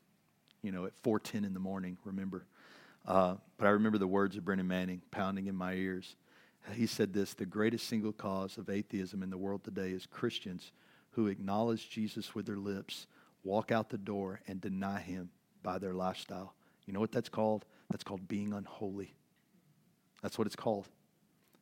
[0.62, 1.98] you know, at 4:10 in the morning.
[2.04, 2.46] Remember,
[3.06, 6.16] uh, but I remember the words of Brennan Manning pounding in my ears.
[6.74, 10.72] He said this The greatest single cause of atheism in the world today is Christians
[11.12, 13.08] who acknowledge Jesus with their lips,
[13.44, 15.30] walk out the door, and deny him
[15.62, 16.54] by their lifestyle.
[16.86, 17.66] You know what that's called?
[17.90, 19.14] That's called being unholy.
[20.22, 20.88] That's what it's called.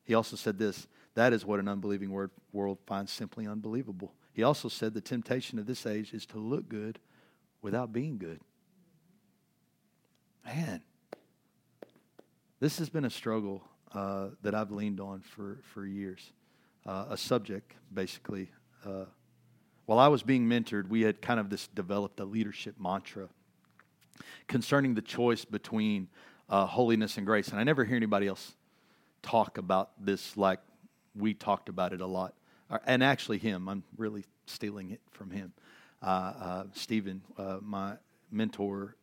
[0.04, 4.14] He also said this that is what an unbelieving word, world finds simply unbelievable.
[4.32, 7.00] He also said the temptation of this age is to look good
[7.62, 8.40] without being good.
[10.46, 10.82] Man,
[12.60, 16.32] this has been a struggle uh, that I've leaned on for, for years.
[16.86, 18.50] Uh, a subject, basically.
[18.86, 19.06] Uh,
[19.86, 23.28] while I was being mentored, we had kind of this developed a leadership mantra
[24.48, 26.08] concerning the choice between
[26.50, 27.50] uh, holiness and grace.
[27.50, 28.56] And I never hear anybody else
[29.22, 30.60] talk about this like
[31.16, 32.34] we talked about it a lot.
[32.70, 35.54] Uh, and actually, him, I'm really stealing it from him.
[36.02, 37.22] Uh, Stephen,
[37.62, 37.96] my
[38.32, 38.96] mentor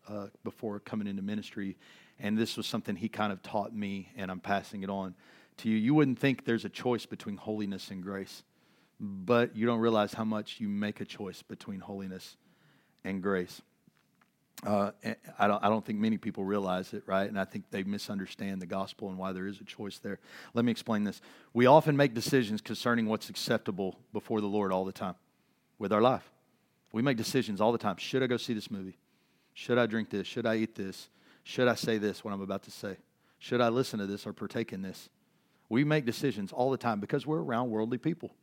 [0.45, 1.77] before coming into ministry,
[2.19, 5.15] and this was something he kind of taught me, and I'm passing it on
[5.59, 5.77] to you.
[5.77, 8.43] You wouldn't think there's a choice between holiness and grace,
[9.01, 12.37] but you don't realize how much you make a choice between holiness
[13.05, 13.63] and grace.
[14.65, 14.91] Uh,
[15.39, 17.29] I, don't, I don't think many people realize it, right?
[17.29, 20.19] And I think they misunderstand the gospel and why there is a choice there.
[20.55, 21.21] Let me explain this.
[21.53, 25.17] We often make decisions concerning what's acceptable before the Lord all the time
[25.79, 26.31] with our life.
[26.93, 27.99] We make decisions all the time.
[27.99, 28.97] Should I go see this movie?
[29.53, 30.27] Should I drink this?
[30.27, 31.11] Should I eat this?
[31.49, 32.97] Should I say this, what I'm about to say?
[33.39, 35.11] Should I listen to this or partake in this?
[35.69, 38.35] We make decisions all the time because we're around worldly people.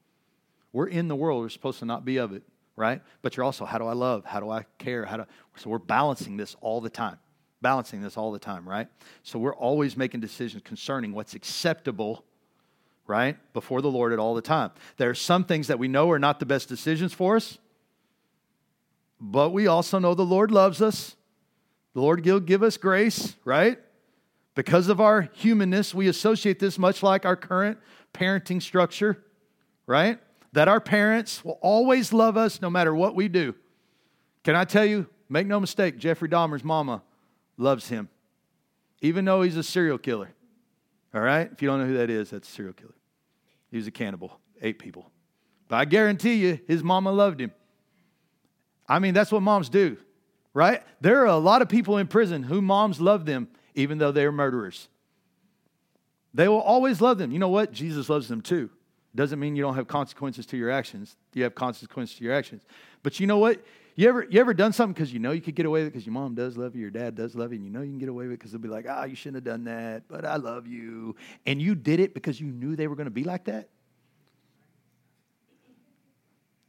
[0.71, 2.43] We're in the world, we're supposed to not be of it,
[2.77, 3.01] right?
[3.21, 4.23] But you're also, how do I love?
[4.23, 5.03] How do I care?
[5.03, 5.25] How do
[5.57, 7.17] so we're balancing this all the time.
[7.61, 8.87] Balancing this all the time, right?
[9.21, 12.23] So we're always making decisions concerning what's acceptable,
[13.05, 13.35] right?
[13.51, 14.71] Before the Lord at all the time.
[14.95, 17.57] There are some things that we know are not the best decisions for us,
[19.19, 21.17] but we also know the Lord loves us
[21.93, 23.79] the Lord will give us grace, right?
[24.55, 27.77] Because of our humanness, we associate this much like our current
[28.13, 29.23] parenting structure,
[29.87, 30.19] right?
[30.53, 33.55] That our parents will always love us no matter what we do.
[34.43, 37.01] Can I tell you, make no mistake, Jeffrey Dahmer's mama
[37.57, 38.09] loves him,
[39.01, 40.29] even though he's a serial killer.
[41.13, 41.49] All right?
[41.51, 42.95] If you don't know who that is, that's a serial killer.
[43.71, 45.11] He was a cannibal, ate people.
[45.67, 47.51] But I guarantee you, his mama loved him.
[48.87, 49.97] I mean, that's what moms do
[50.53, 50.83] right?
[51.01, 54.31] There are a lot of people in prison who moms love them, even though they're
[54.31, 54.87] murderers.
[56.33, 57.31] They will always love them.
[57.31, 57.71] You know what?
[57.71, 58.69] Jesus loves them too.
[59.15, 61.15] Doesn't mean you don't have consequences to your actions.
[61.33, 62.63] You have consequences to your actions.
[63.03, 63.63] But you know what?
[63.95, 65.91] You ever, you ever done something because you know you could get away with it
[65.91, 67.91] because your mom does love you, your dad does love you, and you know you
[67.91, 69.65] can get away with it because they'll be like, ah, oh, you shouldn't have done
[69.65, 71.15] that, but I love you.
[71.45, 73.69] And you did it because you knew they were going to be like that?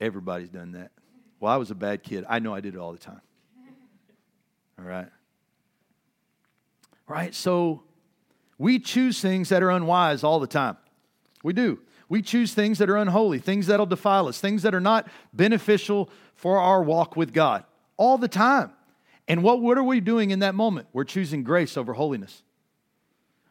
[0.03, 0.91] Everybody's done that.
[1.41, 2.27] Well, I was a bad kid.
[2.29, 3.23] I know I did it all the time.
[4.79, 5.09] All right.
[7.07, 7.35] Right?
[7.35, 7.83] So
[8.59, 10.77] we choose things that are unwise all the time.
[11.43, 11.81] We do.
[12.09, 16.11] We choose things that are unholy, things that'll defile us, things that are not beneficial
[16.35, 17.65] for our walk with God
[17.97, 18.73] all the time.
[19.27, 20.89] And what, what are we doing in that moment?
[20.93, 22.43] We're choosing grace over holiness.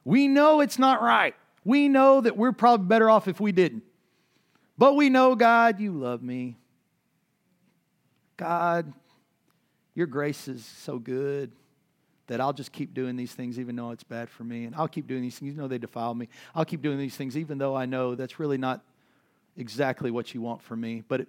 [0.05, 1.35] We know it's not right.
[1.65, 3.83] We know that we're probably better off if we didn't.
[4.77, 6.57] But we know, God, you love me.
[8.37, 8.93] God,
[9.95, 11.51] your grace is so good
[12.27, 14.65] that I'll just keep doing these things even though it's bad for me.
[14.65, 16.29] And I'll keep doing these things even though they defile me.
[16.55, 18.81] I'll keep doing these things even though I know that's really not
[19.57, 21.03] exactly what you want for me.
[21.07, 21.27] But it,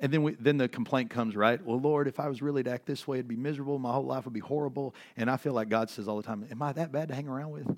[0.00, 1.64] and then, we, then the complaint comes, right?
[1.64, 3.78] Well, Lord, if I was really to act this way, it'd be miserable.
[3.78, 4.94] My whole life would be horrible.
[5.16, 7.28] And I feel like God says all the time, Am I that bad to hang
[7.28, 7.76] around with?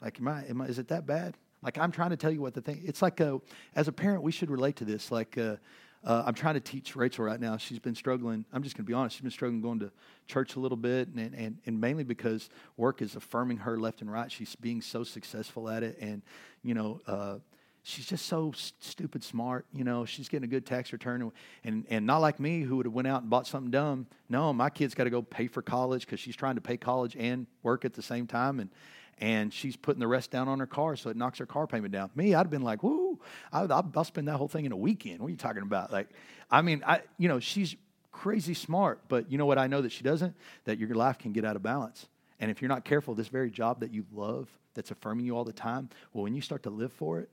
[0.00, 1.36] Like, am I, am I, is it that bad?
[1.62, 3.40] Like, I'm trying to tell you what the thing, it's like, a,
[3.76, 5.12] as a parent, we should relate to this.
[5.12, 5.56] Like, uh,
[6.04, 7.56] uh, I'm trying to teach Rachel right now.
[7.56, 8.44] She's been struggling.
[8.52, 9.16] I'm just going to be honest.
[9.16, 9.92] She's been struggling going to
[10.26, 14.10] church a little bit, and, and, and mainly because work is affirming her left and
[14.10, 14.30] right.
[14.30, 16.22] She's being so successful at it, and
[16.64, 17.36] you know, uh,
[17.84, 19.64] she's just so stupid smart.
[19.72, 21.30] You know, she's getting a good tax return,
[21.62, 24.08] and and not like me who would have went out and bought something dumb.
[24.28, 27.16] No, my kid's got to go pay for college because she's trying to pay college
[27.16, 28.70] and work at the same time, and
[29.18, 31.92] and she's putting the rest down on her car so it knocks her car payment
[31.92, 32.10] down.
[32.14, 33.20] Me, I'd have been like, whoo,
[33.52, 35.20] I'll, I'll spend that whole thing in a weekend.
[35.20, 35.92] What are you talking about?
[35.92, 36.08] Like,
[36.50, 37.76] I mean, I you know, she's
[38.10, 40.34] crazy smart, but you know what I know that she doesn't?
[40.64, 42.06] That your life can get out of balance.
[42.40, 45.44] And if you're not careful, this very job that you love, that's affirming you all
[45.44, 47.28] the time, well, when you start to live for it,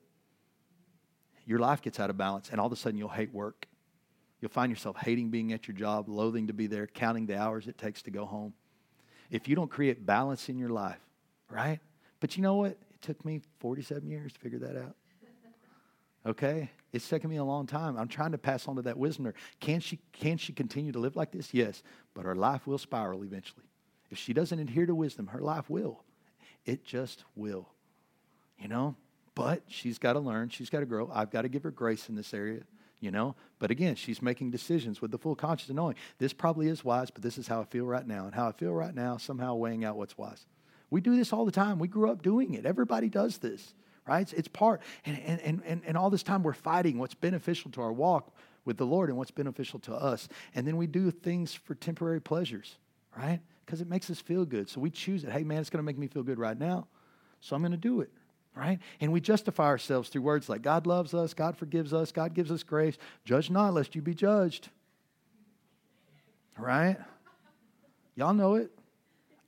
[1.46, 3.68] your life gets out of balance, and all of a sudden you'll hate work.
[4.40, 7.68] You'll find yourself hating being at your job, loathing to be there, counting the hours
[7.68, 8.54] it takes to go home.
[9.32, 11.00] If you don't create balance in your life,
[11.50, 11.80] right?
[12.20, 12.72] But you know what?
[12.72, 14.96] It took me 47 years to figure that out.
[16.26, 16.70] Okay?
[16.92, 17.98] It's taken me a long time.
[17.98, 19.32] I'm trying to pass on to that wisdom.
[19.60, 21.54] Can she, can she continue to live like this?
[21.54, 21.84] Yes.
[22.14, 23.66] But her life will spiral eventually.
[24.10, 26.04] If she doesn't adhere to wisdom, her life will.
[26.66, 27.70] It just will.
[28.58, 28.96] You know?
[29.36, 30.50] But she's got to learn.
[30.50, 31.10] She's got to grow.
[31.14, 32.62] I've got to give her grace in this area,
[33.00, 33.36] you know?
[33.60, 37.10] But again, she's making decisions with the full conscience of knowing this probably is wise,
[37.12, 38.26] but this is how I feel right now.
[38.26, 40.46] And how I feel right now, somehow weighing out what's wise.
[40.90, 41.80] We do this all the time.
[41.80, 42.66] We grew up doing it.
[42.66, 43.74] Everybody does this,
[44.08, 44.22] right?
[44.22, 44.82] It's, it's part.
[45.06, 48.34] And, and, and, and all this time we're fighting what's beneficial to our walk
[48.66, 50.28] with the Lord and what's beneficial to us.
[50.56, 52.78] And then we do things for temporary pleasures,
[53.18, 53.40] right?
[53.66, 54.70] Because it makes us feel good.
[54.70, 55.32] So we choose it.
[55.32, 56.88] Hey, man, it's going to make me feel good right now.
[57.40, 58.12] So I'm going to do it
[58.56, 58.80] right?
[59.00, 62.52] And we justify ourselves through words like God loves us, God forgives us, God gives
[62.52, 62.98] us grace.
[63.24, 64.70] Judge not, lest you be judged.
[66.58, 66.98] Right?
[68.16, 68.72] Y'all know it.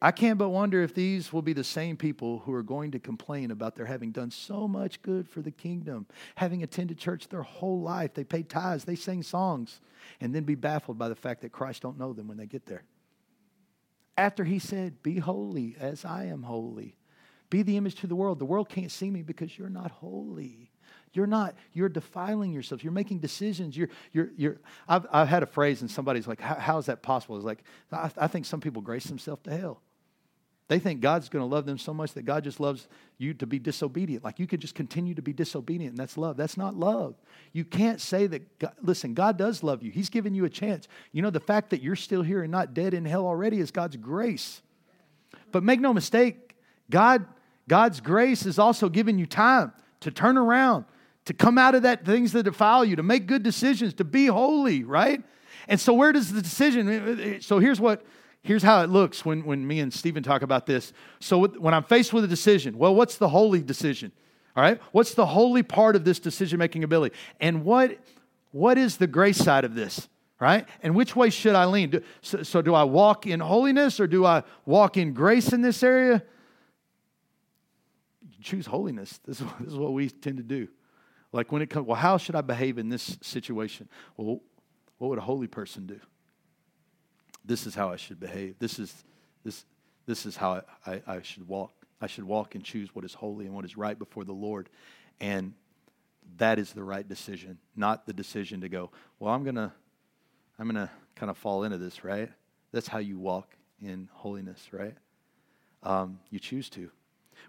[0.03, 2.99] I can't but wonder if these will be the same people who are going to
[2.99, 7.43] complain about their having done so much good for the kingdom, having attended church their
[7.43, 8.15] whole life.
[8.15, 9.79] They pay tithes, they sing songs,
[10.19, 12.65] and then be baffled by the fact that Christ don't know them when they get
[12.65, 12.83] there.
[14.17, 16.97] After he said, Be holy as I am holy.
[17.51, 18.39] Be the image to the world.
[18.39, 20.71] The world can't see me because you're not holy.
[21.13, 22.83] You're not, you're defiling yourself.
[22.83, 23.77] You're making decisions.
[23.77, 27.35] You're, you're, you're, I've, I've had a phrase and somebody's like, how is that possible?
[27.35, 29.81] It's like, I, I think some people grace themselves to hell.
[30.71, 33.45] They think God's going to love them so much that God just loves you to
[33.45, 34.23] be disobedient.
[34.23, 36.37] Like you could just continue to be disobedient, and that's love.
[36.37, 37.15] That's not love.
[37.51, 39.91] You can't say that, God, listen, God does love you.
[39.91, 40.87] He's given you a chance.
[41.11, 43.69] You know, the fact that you're still here and not dead in hell already is
[43.69, 44.61] God's grace.
[45.51, 46.55] But make no mistake,
[46.89, 47.25] God,
[47.67, 50.85] God's grace is also giving you time to turn around,
[51.25, 54.27] to come out of that things that defile you, to make good decisions, to be
[54.27, 55.21] holy, right?
[55.67, 56.87] And so where does the decision?
[56.87, 58.05] Uh, uh, so here's what
[58.41, 60.93] here's how it looks when, when me and Stephen talk about this.
[61.19, 64.11] So when I'm faced with a decision, well, what's the holy decision?
[64.55, 64.79] All right?
[64.91, 67.15] What's the holy part of this decision making ability?
[67.39, 67.97] And what,
[68.51, 70.07] what is the grace side of this?
[70.39, 70.67] Right?
[70.81, 71.91] And which way should I lean?
[71.91, 75.61] Do, so, so, do I walk in holiness or do I walk in grace in
[75.61, 76.23] this area?
[78.41, 79.19] choose holiness.
[79.25, 80.67] This is, this is what we tend to do.
[81.31, 83.87] Like when it comes, well, how should I behave in this situation?
[84.17, 84.41] Well,
[84.97, 85.99] what would a holy person do?
[87.51, 88.55] This is how I should behave.
[88.59, 89.03] This is,
[89.43, 89.65] this,
[90.05, 91.73] this is how I, I, I should walk.
[91.99, 94.69] I should walk and choose what is holy and what is right before the Lord.
[95.19, 95.53] And
[96.37, 99.73] that is the right decision, not the decision to go, well, I'm going to
[100.57, 102.29] I'm going to kind of fall into this, right?
[102.71, 104.95] That's how you walk in holiness, right?
[105.83, 106.89] Um, you choose to.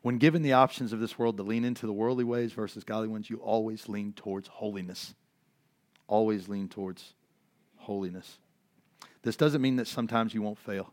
[0.00, 3.08] When given the options of this world to lean into the worldly ways versus godly
[3.08, 5.14] ones, you always lean towards holiness.
[6.08, 7.12] Always lean towards
[7.76, 8.38] holiness.
[9.22, 10.92] This doesn't mean that sometimes you won't fail.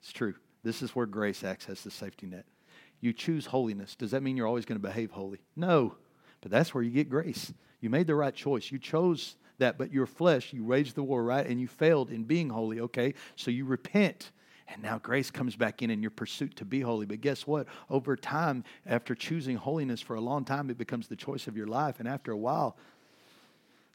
[0.00, 0.34] It's true.
[0.62, 2.44] This is where grace acts as the safety net.
[3.00, 3.96] You choose holiness.
[3.96, 5.40] Does that mean you're always going to behave holy?
[5.56, 5.96] No.
[6.40, 7.52] But that's where you get grace.
[7.80, 8.70] You made the right choice.
[8.70, 11.46] You chose that, but your flesh, you waged the war, right?
[11.46, 13.14] And you failed in being holy, okay?
[13.36, 14.30] So you repent.
[14.68, 17.06] And now grace comes back in in your pursuit to be holy.
[17.06, 17.66] But guess what?
[17.90, 21.66] Over time, after choosing holiness for a long time, it becomes the choice of your
[21.66, 22.00] life.
[22.00, 22.76] And after a while,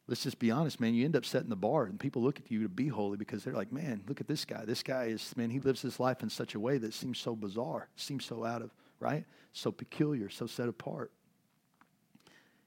[0.10, 2.50] let's just be honest, man, you end up setting the bar and people look at
[2.50, 4.66] you to be holy because they're like, man, look at this guy.
[4.66, 7.36] This guy is, man, he lives his life in such a way that seems so
[7.36, 9.26] bizarre, seems so out of, right?
[9.54, 11.12] So peculiar, so set apart.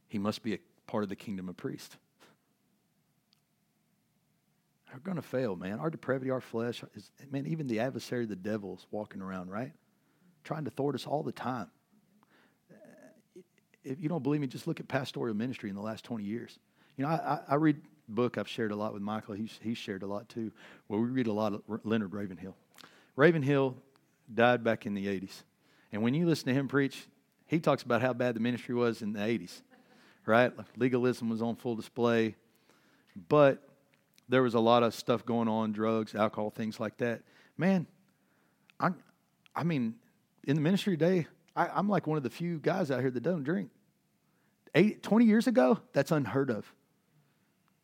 [0.09, 1.97] He must be a part of the kingdom of priests.
[4.93, 5.81] We're going to fail, man.
[5.81, 9.73] Our depravity, our flesh, is, man, even the adversary, the devil, is walking around, right?
[10.45, 11.69] Trying to thwart us all the time.
[13.83, 16.59] If you don't believe me, just look at pastoral ministry in the last 20 years.
[17.03, 19.35] You know, I, I read a book I've shared a lot with Michael.
[19.35, 20.53] He's, he's shared a lot too,
[20.87, 22.55] where we read a lot of Leonard Ravenhill.
[23.17, 23.75] Ravenhill
[24.33, 25.43] died back in the 80s.
[25.91, 27.09] And when you listen to him preach,
[27.49, 29.63] he talks about how bad the ministry was in the 80s,
[30.27, 30.53] right?
[30.77, 32.37] Legalism was on full display.
[33.29, 33.69] but
[34.29, 37.23] there was a lot of stuff going on drugs, alcohol, things like that.
[37.59, 37.89] Man,
[38.79, 38.95] I'm,
[39.57, 39.97] I mean,
[40.45, 41.27] in the ministry today,
[41.57, 43.71] I, I'm like one of the few guys out here that don't drink.
[44.77, 46.73] Eight, 20 years ago, that's unheard of.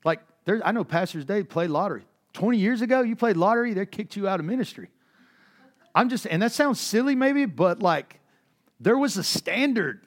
[0.04, 2.04] Like, there, I know pastors Dave played lottery.
[2.34, 4.88] 20 years ago, you played lottery, they kicked you out of ministry.
[5.94, 8.20] I'm just, and that sounds silly maybe, but like,
[8.80, 10.00] there was a standard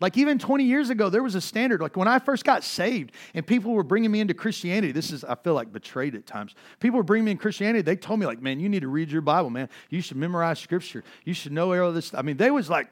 [0.00, 1.82] like even 20 years ago, there was a standard.
[1.82, 5.24] Like when I first got saved and people were bringing me into Christianity, this is,
[5.24, 6.54] I feel like betrayed at times.
[6.80, 7.82] People were bringing me in Christianity.
[7.82, 9.68] They told me like, man, you need to read your Bible, man.
[9.90, 11.04] You should memorize scripture.
[11.24, 12.14] You should know all this.
[12.14, 12.88] I mean, they was like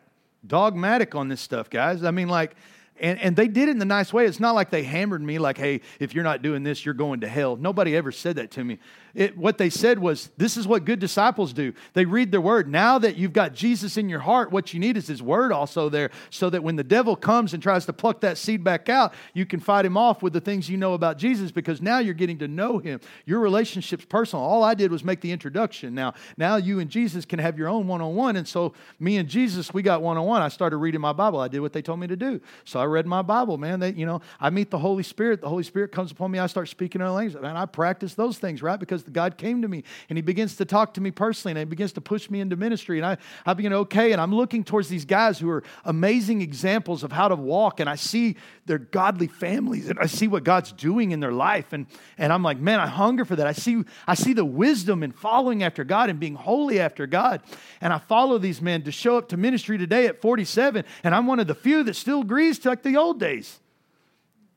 [0.46, 2.04] dogmatic on this stuff, guys.
[2.04, 2.54] I mean, like,
[3.00, 4.26] and, and they did it in the nice way.
[4.26, 7.20] It's not like they hammered me like, hey, if you're not doing this, you're going
[7.20, 7.56] to hell.
[7.56, 8.78] Nobody ever said that to me.
[9.14, 11.72] It, what they said was, this is what good disciples do.
[11.94, 12.68] They read the word.
[12.68, 15.88] Now that you've got Jesus in your heart, what you need is his word also
[15.88, 19.14] there, so that when the devil comes and tries to pluck that seed back out,
[19.34, 22.14] you can fight him off with the things you know about Jesus because now you're
[22.14, 23.00] getting to know him.
[23.24, 24.44] Your relationship's personal.
[24.44, 25.94] All I did was make the introduction.
[25.94, 28.36] Now, now you and Jesus can have your own one on one.
[28.36, 30.42] And so me and Jesus, we got one on one.
[30.42, 31.40] I started reading my Bible.
[31.40, 32.40] I did what they told me to do.
[32.64, 33.80] So I read my Bible, man.
[33.80, 35.40] That you know, I meet the Holy Spirit.
[35.40, 36.38] The Holy Spirit comes upon me.
[36.38, 38.78] I start speaking in languages, And I practice those things, right?
[38.78, 41.64] Because God came to me and He begins to talk to me personally and He
[41.64, 42.98] begins to push me into ministry.
[42.98, 43.16] And I,
[43.46, 47.28] I begin, okay, and I'm looking towards these guys who are amazing examples of how
[47.28, 47.80] to walk.
[47.80, 48.36] And I see
[48.66, 51.72] their godly families and I see what God's doing in their life.
[51.72, 51.86] And,
[52.16, 53.46] and I'm like, man, I hunger for that.
[53.46, 57.42] I see, I see the wisdom in following after God and being holy after God.
[57.80, 60.84] And I follow these men to show up to ministry today at 47.
[61.02, 63.58] And I'm one of the few that still agrees to like the old days.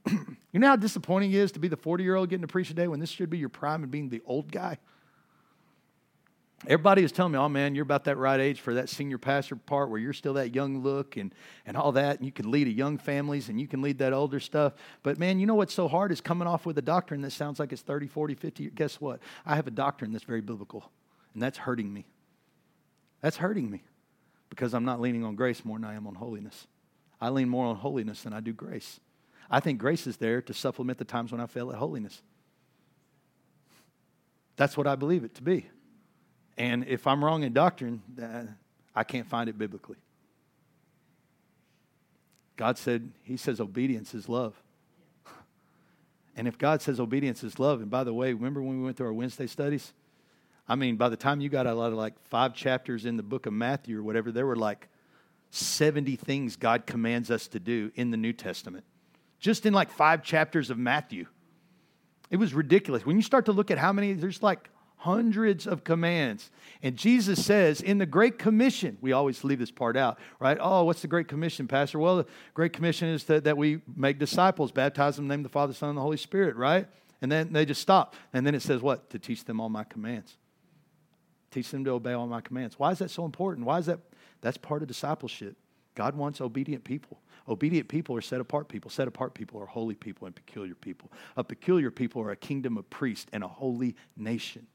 [0.09, 2.67] you know how disappointing it is to be the 40 year old getting to preach
[2.67, 4.77] today when this should be your prime and being the old guy?
[6.67, 9.55] Everybody is telling me, oh man, you're about that right age for that senior pastor
[9.55, 11.33] part where you're still that young look and,
[11.65, 14.13] and all that, and you can lead a young families and you can lead that
[14.13, 14.73] older stuff.
[15.01, 17.59] But man, you know what's so hard is coming off with a doctrine that sounds
[17.59, 18.69] like it's 30, 40, 50.
[18.69, 19.19] Guess what?
[19.43, 20.91] I have a doctrine that's very biblical,
[21.33, 22.05] and that's hurting me.
[23.21, 23.81] That's hurting me
[24.51, 26.67] because I'm not leaning on grace more than I am on holiness.
[27.21, 28.99] I lean more on holiness than I do grace.
[29.49, 32.21] I think grace is there to supplement the times when I fail at holiness.
[34.55, 35.67] That's what I believe it to be.
[36.57, 38.43] And if I'm wrong in doctrine, uh,
[38.95, 39.97] I can't find it biblically.
[42.57, 44.55] God said, He says obedience is love.
[46.33, 48.95] And if God says obedience is love, and by the way, remember when we went
[48.95, 49.91] through our Wednesday studies?
[50.65, 53.23] I mean, by the time you got a lot of like five chapters in the
[53.23, 54.87] book of Matthew or whatever, there were like
[55.51, 58.85] 70 things God commands us to do in the New Testament,
[59.39, 61.27] just in like five chapters of Matthew.
[62.29, 63.05] It was ridiculous.
[63.05, 66.51] When you start to look at how many, there's like hundreds of commands.
[66.81, 70.57] And Jesus says in the Great Commission, we always leave this part out, right?
[70.61, 71.99] Oh, what's the Great Commission, Pastor?
[71.99, 75.73] Well, the Great Commission is that, that we make disciples, baptize them, name the Father,
[75.73, 76.87] Son, and the Holy Spirit, right?
[77.21, 78.15] And then they just stop.
[78.31, 79.09] And then it says what?
[79.09, 80.37] To teach them all my commands.
[81.49, 82.79] Teach them to obey all my commands.
[82.79, 83.65] Why is that so important?
[83.65, 83.99] Why is that?
[84.41, 85.55] That's part of discipleship.
[85.95, 87.19] God wants obedient people.
[87.47, 88.89] Obedient people are set apart people.
[88.89, 91.11] Set apart people are holy people and peculiar people.
[91.37, 94.67] A peculiar people are a kingdom of priests and a holy nation.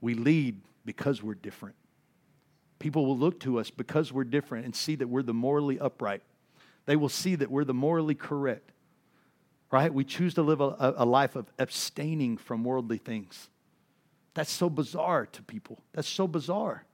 [0.00, 1.76] We lead because we're different.
[2.78, 6.22] People will look to us because we're different and see that we're the morally upright.
[6.84, 8.72] They will see that we're the morally correct.
[9.70, 9.94] Right?
[9.94, 13.48] We choose to live a, a life of abstaining from worldly things.
[14.34, 15.78] That's so bizarre to people.
[15.92, 16.84] That's so bizarre.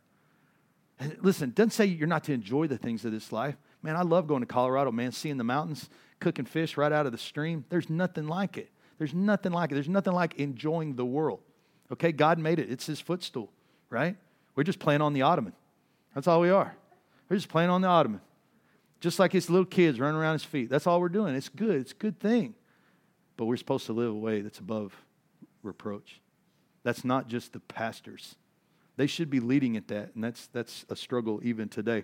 [1.20, 3.56] Listen, doesn't say you're not to enjoy the things of this life.
[3.82, 5.88] Man, I love going to Colorado, man, seeing the mountains,
[6.20, 7.64] cooking fish right out of the stream.
[7.68, 8.70] There's nothing like it.
[8.98, 9.74] There's nothing like it.
[9.74, 11.40] There's nothing like enjoying the world.
[11.92, 12.70] Okay, God made it.
[12.70, 13.50] It's his footstool,
[13.88, 14.16] right?
[14.56, 15.52] We're just playing on the ottoman.
[16.14, 16.74] That's all we are.
[17.28, 18.20] We're just playing on the ottoman.
[19.00, 20.68] Just like his little kids running around his feet.
[20.68, 21.36] That's all we're doing.
[21.36, 21.76] It's good.
[21.76, 22.54] It's a good thing.
[23.36, 24.92] But we're supposed to live a way that's above
[25.62, 26.20] reproach.
[26.82, 28.34] That's not just the pastors.
[28.98, 32.02] They should be leading at that, and that's that's a struggle even today.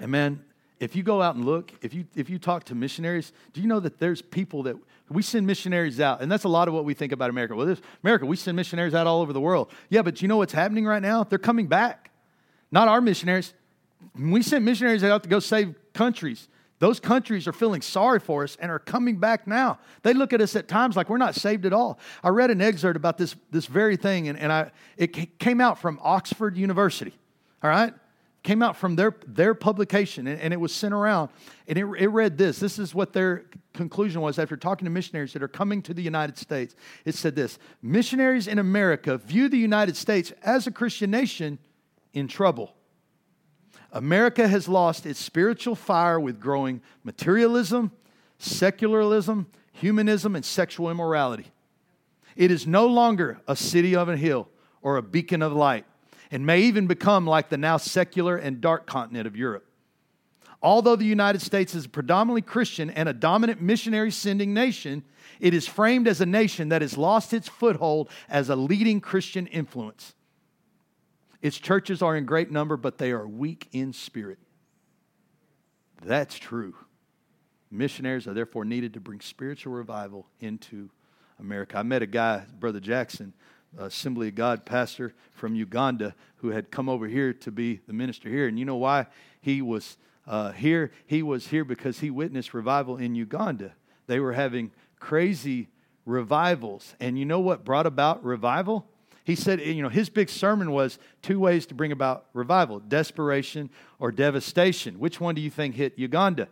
[0.00, 0.44] And man,
[0.80, 3.68] if you go out and look, if you if you talk to missionaries, do you
[3.68, 4.74] know that there's people that
[5.08, 7.54] we send missionaries out, and that's a lot of what we think about America.
[7.54, 9.70] Well, this, America, we send missionaries out all over the world.
[9.90, 11.22] Yeah, but you know what's happening right now?
[11.22, 12.10] They're coming back.
[12.72, 13.54] Not our missionaries.
[14.18, 16.48] We sent missionaries out to go save countries.
[16.80, 19.78] Those countries are feeling sorry for us and are coming back now.
[20.02, 21.98] They look at us at times like we're not saved at all.
[22.22, 25.78] I read an excerpt about this, this very thing, and, and I, it came out
[25.78, 27.14] from Oxford University.
[27.62, 27.94] All right?
[28.44, 31.30] came out from their, their publication and, and it was sent around.
[31.66, 32.60] And it, it read this.
[32.60, 36.02] This is what their conclusion was after talking to missionaries that are coming to the
[36.02, 36.76] United States.
[37.04, 41.58] It said this Missionaries in America view the United States as a Christian nation
[42.12, 42.74] in trouble.
[43.94, 47.92] America has lost its spiritual fire with growing materialism,
[48.38, 51.46] secularism, humanism and sexual immorality.
[52.36, 54.48] It is no longer a city of a hill
[54.82, 55.86] or a beacon of light,
[56.32, 59.64] and may even become like the now secular and dark continent of Europe.
[60.60, 65.04] Although the United States is a predominantly Christian and a dominant missionary sending nation,
[65.38, 69.46] it is framed as a nation that has lost its foothold as a leading Christian
[69.46, 70.14] influence.
[71.44, 74.38] Its churches are in great number, but they are weak in spirit.
[76.02, 76.74] That's true.
[77.70, 80.88] Missionaries are therefore needed to bring spiritual revival into
[81.38, 81.76] America.
[81.76, 83.34] I met a guy, Brother Jackson,
[83.76, 88.30] Assembly of God pastor from Uganda, who had come over here to be the minister
[88.30, 88.48] here.
[88.48, 89.08] And you know why
[89.42, 90.92] he was uh, here?
[91.04, 93.74] He was here because he witnessed revival in Uganda.
[94.06, 95.68] They were having crazy
[96.06, 96.94] revivals.
[97.00, 98.88] And you know what brought about revival?
[99.24, 103.70] He said, you know, his big sermon was two ways to bring about revival desperation
[103.98, 104.98] or devastation.
[104.98, 106.48] Which one do you think hit Uganda?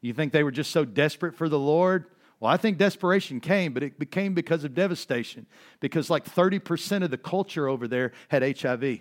[0.00, 2.06] You think they were just so desperate for the Lord?
[2.40, 5.46] Well, I think desperation came, but it became because of devastation.
[5.80, 9.00] Because like 30% of the culture over there had HIV.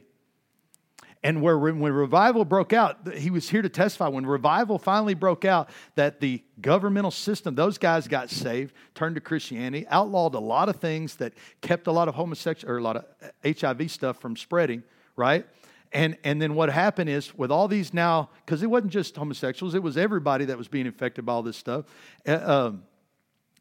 [1.24, 4.08] And where, when revival broke out, he was here to testify.
[4.10, 9.22] When revival finally broke out, that the governmental system, those guys got saved, turned to
[9.22, 12.98] Christianity, outlawed a lot of things that kept a lot of homosexual or a lot
[12.98, 13.06] of
[13.44, 14.84] HIV stuff from spreading,
[15.16, 15.48] right?
[15.92, 19.76] And, and then what happened is with all these now, because it wasn't just homosexuals,
[19.76, 21.86] it was everybody that was being infected by all this stuff.
[22.28, 22.84] Uh, um,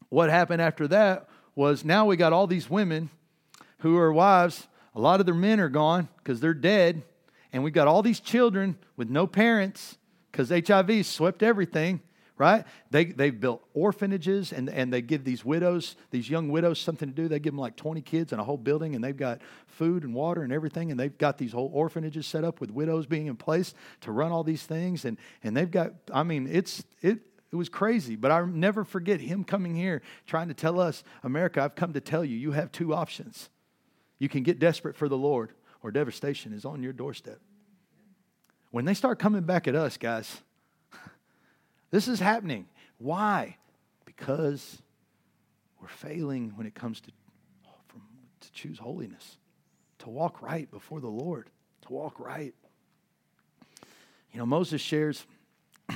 [0.09, 3.09] what happened after that was now we got all these women
[3.79, 4.67] who are wives.
[4.95, 7.03] A lot of their men are gone because they're dead
[7.55, 9.97] and we've got all these children with no parents
[10.29, 12.01] because HIV swept everything,
[12.37, 12.65] right?
[12.91, 17.15] They, they've built orphanages and, and they give these widows, these young widows, something to
[17.15, 17.29] do.
[17.29, 20.13] They give them like 20 kids in a whole building and they've got food and
[20.13, 20.91] water and everything.
[20.91, 24.33] And they've got these whole orphanages set up with widows being in place to run
[24.33, 25.05] all these things.
[25.05, 27.19] And, and they've got, I mean, it's, it,
[27.53, 31.61] it was crazy, but I'll never forget him coming here trying to tell us, America,
[31.61, 33.49] I've come to tell you, you have two options.
[34.19, 35.53] You can get desperate for the Lord,
[35.85, 37.39] or devastation is on your doorstep.
[38.71, 40.41] When they start coming back at us, guys,
[41.91, 42.65] this is happening.
[42.97, 43.57] Why?
[44.03, 44.81] Because
[45.79, 47.11] we're failing when it comes to,
[47.87, 48.01] from,
[48.41, 49.37] to choose holiness,
[49.99, 51.51] to walk right before the Lord,
[51.83, 52.55] to walk right.
[54.33, 55.23] You know, Moses shares,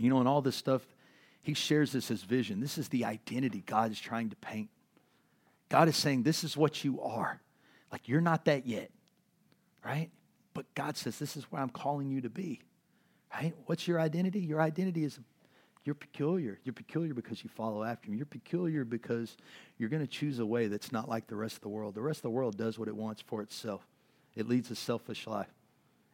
[0.00, 0.82] you know, and all this stuff,
[1.42, 2.58] he shares this as vision.
[2.58, 4.68] This is the identity God is trying to paint.
[5.68, 7.40] God is saying, This is what you are.
[7.92, 8.90] Like, you're not that yet,
[9.84, 10.10] right?
[10.54, 12.60] But God says, This is where I'm calling you to be,
[13.32, 13.54] right?
[13.66, 14.40] What's your identity?
[14.40, 15.20] Your identity is
[15.84, 16.60] you're peculiar.
[16.64, 18.14] You're peculiar because you follow after him.
[18.14, 19.36] You're peculiar because
[19.78, 21.94] you're going to choose a way that's not like the rest of the world.
[21.94, 23.86] The rest of the world does what it wants for itself,
[24.34, 25.52] it leads a selfish life.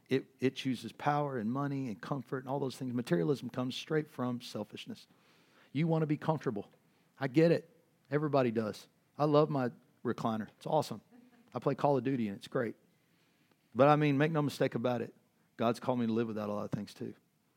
[0.09, 2.95] It, it chooses power and money and comfort and all those things.
[2.95, 5.07] Materialism comes straight from selfishness.
[5.74, 6.66] You want to be comfortable.
[7.20, 7.68] I get it.
[8.11, 8.87] Everybody does.
[9.18, 9.68] I love my
[10.03, 10.47] recliner.
[10.57, 11.03] It's awesome.
[11.59, 12.77] I play Call of Duty and it's great.
[13.75, 15.13] But I mean, make no mistake about it.
[15.57, 17.15] God's called me to live without a lot of things too.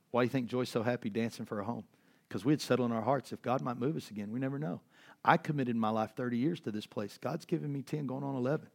[0.10, 1.84] Why do you think Joy's so happy dancing for a home?
[2.28, 4.32] Because we had settled in our hearts if God might move us again.
[4.32, 4.82] We never know.
[5.24, 7.20] I committed my life 30 years to this place.
[7.22, 8.68] God's given me 10, going on 11.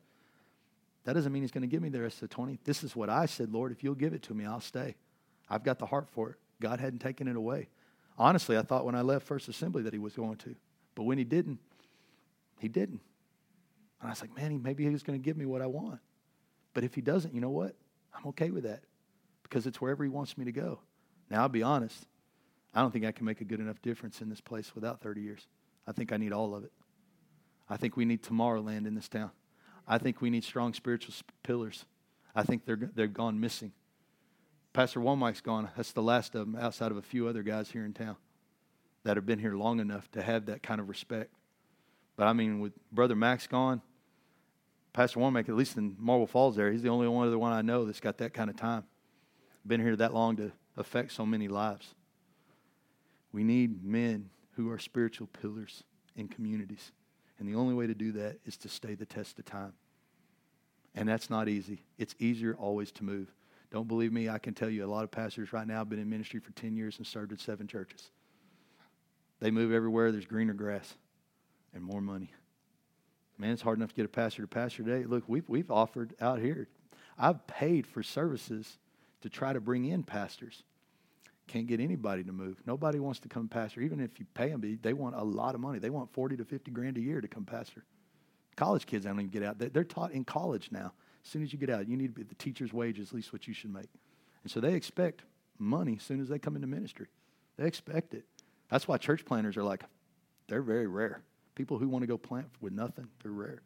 [1.04, 2.60] That doesn't mean He's going to give me the rest of the 20.
[2.64, 4.94] This is what I said, Lord, if you'll give it to me, I'll stay.
[5.50, 6.36] I've got the heart for it.
[6.60, 7.68] God hadn't taken it away.
[8.16, 10.54] Honestly, I thought when I left First Assembly that He was going to.
[10.94, 11.58] But when He didn't,
[12.60, 13.00] He didn't.
[14.06, 15.98] And I was like, man, maybe he's going to give me what I want.
[16.74, 17.74] But if he doesn't, you know what?
[18.14, 18.84] I'm okay with that
[19.42, 20.78] because it's wherever he wants me to go.
[21.28, 22.06] Now, I'll be honest.
[22.72, 25.22] I don't think I can make a good enough difference in this place without 30
[25.22, 25.48] years.
[25.88, 26.70] I think I need all of it.
[27.68, 29.32] I think we need Tomorrowland in this town.
[29.88, 31.84] I think we need strong spiritual pillars.
[32.32, 33.72] I think they're, they've gone missing.
[34.72, 35.68] Pastor Womack's gone.
[35.76, 38.14] That's the last of them, outside of a few other guys here in town
[39.02, 41.32] that have been here long enough to have that kind of respect.
[42.16, 43.82] But I mean, with Brother Max gone,
[44.96, 47.60] Pastor Womack, at least in Marble Falls there, he's the only one other one I
[47.60, 48.84] know that's got that kind of time.
[49.66, 51.94] Been here that long to affect so many lives.
[53.30, 55.84] We need men who are spiritual pillars
[56.16, 56.92] in communities.
[57.38, 59.74] And the only way to do that is to stay the test of time.
[60.94, 61.84] And that's not easy.
[61.98, 63.30] It's easier always to move.
[63.70, 65.98] Don't believe me, I can tell you a lot of pastors right now have been
[65.98, 68.12] in ministry for 10 years and served at seven churches.
[69.40, 70.94] They move everywhere, there's greener grass
[71.74, 72.30] and more money.
[73.38, 75.04] Man, it's hard enough to get a pastor to pastor today.
[75.04, 76.68] Look, we've, we've offered out here.
[77.18, 78.78] I've paid for services
[79.22, 80.62] to try to bring in pastors.
[81.46, 82.60] Can't get anybody to move.
[82.66, 83.80] Nobody wants to come pastor.
[83.80, 85.78] Even if you pay them, they want a lot of money.
[85.78, 87.84] They want 40 to 50 grand a year to come pastor.
[88.56, 89.58] College kids don't even get out.
[89.58, 90.92] They're taught in college now.
[91.24, 93.14] As soon as you get out, you need to be the teacher's wage is at
[93.14, 93.88] least what you should make.
[94.42, 95.22] And so they expect
[95.58, 97.08] money as soon as they come into ministry.
[97.56, 98.24] They expect it.
[98.70, 99.84] That's why church planters are like
[100.48, 101.22] they're very rare.
[101.56, 103.62] People who want to go plant with nothing, they're rare.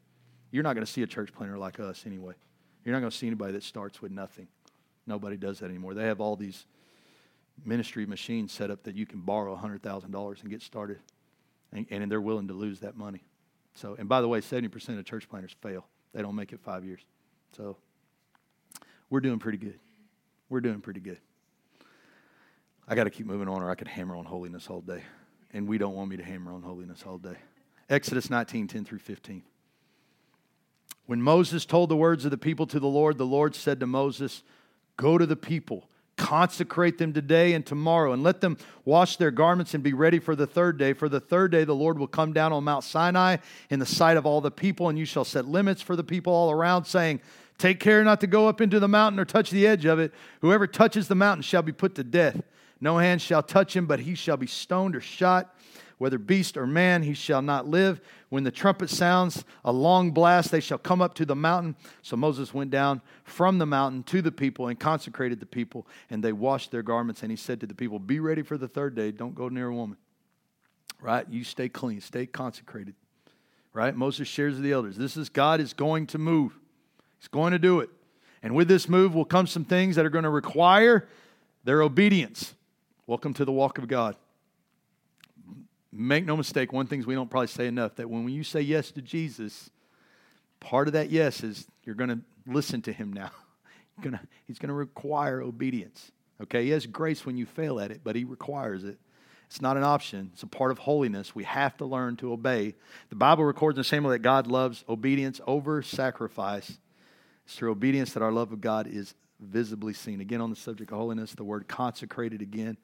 [0.51, 2.35] You're not going to see a church planter like us anyway.
[2.85, 4.49] You're not going to see anybody that starts with nothing.
[5.07, 5.93] Nobody does that anymore.
[5.93, 6.65] They have all these
[7.65, 10.99] ministry machines set up that you can borrow $100,000 and get started.
[11.73, 13.23] And, and they're willing to lose that money.
[13.75, 15.87] So, and by the way, 70% of church planters fail.
[16.15, 17.01] They don't make it five years.
[17.57, 17.77] So,
[19.09, 19.79] we're doing pretty good.
[20.49, 21.19] We're doing pretty good.
[22.89, 25.03] I got to keep moving on, or I could hammer on holiness all day.
[25.53, 27.37] And we don't want me to hammer on holiness all day.
[27.91, 29.43] Exodus 19, 10 through 15.
[31.07, 33.87] When Moses told the words of the people to the Lord, the Lord said to
[33.87, 34.45] Moses,
[34.97, 39.75] Go to the people, consecrate them today and tomorrow, and let them wash their garments
[39.75, 40.93] and be ready for the third day.
[40.93, 43.39] For the third day, the Lord will come down on Mount Sinai
[43.71, 46.33] in the sight of all the people, and you shall set limits for the people
[46.33, 47.21] all around, saying,
[47.59, 50.15] Take care not to go up into the mountain or touch the edge of it.
[50.43, 52.41] Whoever touches the mountain shall be put to death.
[52.81, 55.55] No hand shall touch him, but he shall be stoned or shot
[56.01, 58.01] whether beast or man, he shall not live.
[58.31, 61.77] When the trumpet sounds a long blast, they shall come up to the mountain.
[62.01, 66.25] So Moses went down from the mountain to the people and consecrated the people, and
[66.25, 67.23] they washed their garments.
[67.23, 69.13] And he said to the people, Be ready for the third day.
[69.13, 69.99] Don't go near a woman.
[71.03, 71.29] Right?
[71.29, 72.95] You stay clean, stay consecrated.
[73.75, 73.95] Right?
[73.95, 74.97] Moses shares with the elders.
[74.97, 76.59] This is God is going to move,
[77.19, 77.91] He's going to do it.
[78.43, 81.07] And with this move will come some things that are going to require
[81.65, 82.55] their obedience.
[83.07, 84.17] Welcome to the walk of God.
[85.93, 88.93] Make no mistake, one thing we don't probably say enough that when you say yes
[88.93, 89.71] to Jesus,
[90.61, 93.31] part of that yes is you're going to listen to him now.
[94.01, 96.13] Gonna, he's going to require obedience.
[96.43, 98.99] Okay, he has grace when you fail at it, but he requires it.
[99.47, 101.35] It's not an option, it's a part of holiness.
[101.35, 102.77] We have to learn to obey.
[103.09, 106.79] The Bible records in way that God loves obedience over sacrifice.
[107.45, 110.21] It's through obedience that our love of God is visibly seen.
[110.21, 112.77] Again, on the subject of holiness, the word consecrated again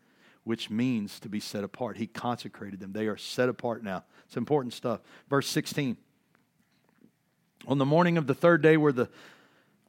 [0.47, 1.97] which means to be set apart.
[1.97, 2.93] He consecrated them.
[2.93, 4.05] They are set apart now.
[4.27, 5.01] It's important stuff.
[5.29, 5.97] Verse 16.
[7.67, 9.09] On the morning of the third day were the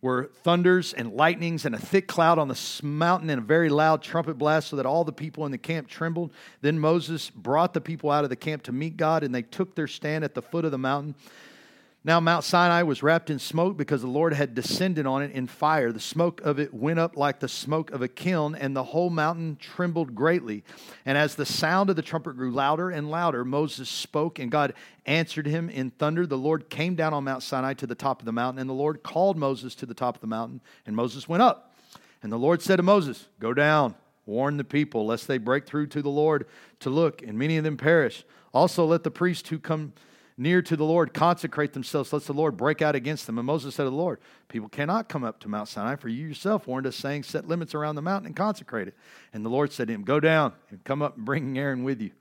[0.02, 4.02] were thunders and lightnings and a thick cloud on the mountain and a very loud
[4.02, 6.32] trumpet blast so that all the people in the camp trembled.
[6.62, 9.76] Then Moses brought the people out of the camp to meet God and they took
[9.76, 11.14] their stand at the foot of the mountain.
[12.08, 15.46] Now, Mount Sinai was wrapped in smoke because the Lord had descended on it in
[15.46, 15.92] fire.
[15.92, 19.10] The smoke of it went up like the smoke of a kiln, and the whole
[19.10, 20.64] mountain trembled greatly.
[21.06, 24.74] And as the sound of the trumpet grew louder and louder, Moses spoke, and God
[25.06, 26.26] answered him in thunder.
[26.26, 28.74] The Lord came down on Mount Sinai to the top of the mountain, and the
[28.74, 31.76] Lord called Moses to the top of the mountain, and Moses went up.
[32.24, 33.96] And the Lord said to Moses, Go down,
[34.26, 36.48] warn the people, lest they break through to the Lord
[36.80, 38.24] to look, and many of them perish.
[38.54, 39.92] Also, let the priest who come
[40.38, 43.40] near to the Lord consecrate themselves, lest the Lord break out against them.
[43.40, 46.28] And Moses said to the Lord, People cannot come up to Mount Sinai, for you
[46.28, 48.96] yourself warned us, saying, Set limits around the mountain and consecrate it.
[49.34, 52.02] And the Lord said to him, Go down and come up and bring Aaron with
[52.02, 52.12] you.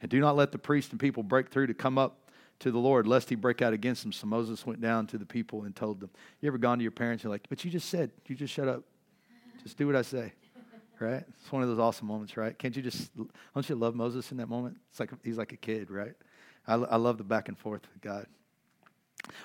[0.00, 2.78] And do not let the priest and people break through to come up to the
[2.78, 4.12] Lord, lest he break out against them.
[4.12, 6.10] So Moses went down to the people and told them.
[6.40, 8.68] You ever gone to your parents you're like, But you just said, you just shut
[8.68, 8.82] up.
[9.62, 10.32] Just do what I say.
[10.98, 11.24] Right?
[11.42, 12.58] It's one of those awesome moments, right?
[12.58, 14.78] Can't you just, don't you love Moses in that moment?
[14.90, 16.14] It's like he's like a kid, right?
[16.66, 18.26] I, I love the back and forth with God.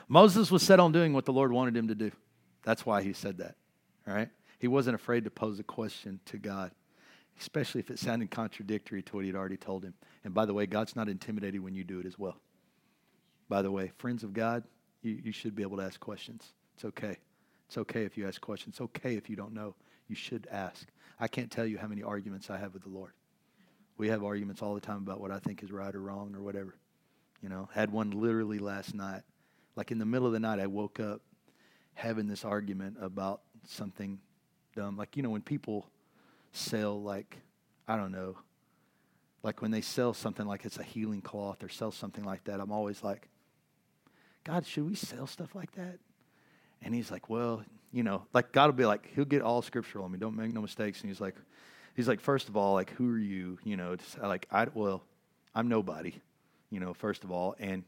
[0.08, 2.12] Moses was set on doing what the Lord wanted him to do.
[2.64, 3.56] That's why he said that.
[4.06, 4.30] Right?
[4.60, 6.72] He wasn't afraid to pose a question to God,
[7.40, 9.94] especially if it sounded contradictory to what he'd already told him.
[10.24, 12.38] And by the way, God's not intimidated when you do it as well.
[13.50, 14.64] By the way, friends of God,
[15.02, 16.54] you, you should be able to ask questions.
[16.76, 17.18] It's okay.
[17.68, 18.74] It's okay if you ask questions.
[18.74, 19.76] It's okay if you don't know.
[20.08, 20.88] You should ask.
[21.20, 23.14] I can't tell you how many arguments I have with the Lord.
[23.98, 26.42] We have arguments all the time about what I think is right or wrong or
[26.42, 26.76] whatever.
[27.42, 29.24] You know, had one literally last night.
[29.76, 31.22] Like in the middle of the night, I woke up
[31.96, 34.20] having this argument about something
[34.76, 34.98] dumb.
[34.98, 35.90] Like, you know, when people
[36.52, 37.38] sell, like,
[37.88, 38.38] I don't know,
[39.44, 42.60] like when they sell something like it's a healing cloth or sell something like that,
[42.60, 43.28] I'm always like,
[44.44, 46.00] God, should we sell stuff like that?
[46.84, 50.06] And he's like, well, you know, like God will be like, he'll get all scriptural
[50.06, 50.18] on me.
[50.20, 51.02] Don't make no mistakes.
[51.02, 51.36] And he's like,
[51.96, 53.58] he's like, first of all, like, who are you?
[53.64, 55.04] You know, like, I, well,
[55.56, 56.14] I'm nobody
[56.72, 57.56] you know, first of all.
[57.60, 57.84] And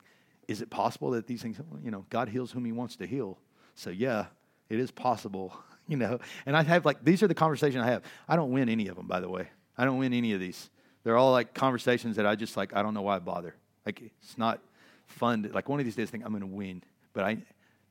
[0.47, 3.39] is it possible that these things, you know, God heals whom he wants to heal?
[3.75, 4.27] So, yeah,
[4.69, 5.57] it is possible,
[5.87, 6.19] you know.
[6.45, 8.03] And I have like, these are the conversations I have.
[8.27, 9.47] I don't win any of them, by the way.
[9.77, 10.69] I don't win any of these.
[11.03, 13.55] They're all like conversations that I just like, I don't know why I bother.
[13.85, 14.59] Like, it's not
[15.07, 15.43] fun.
[15.43, 16.83] To, like, one of these days, I think I'm going to win.
[17.13, 17.37] But I,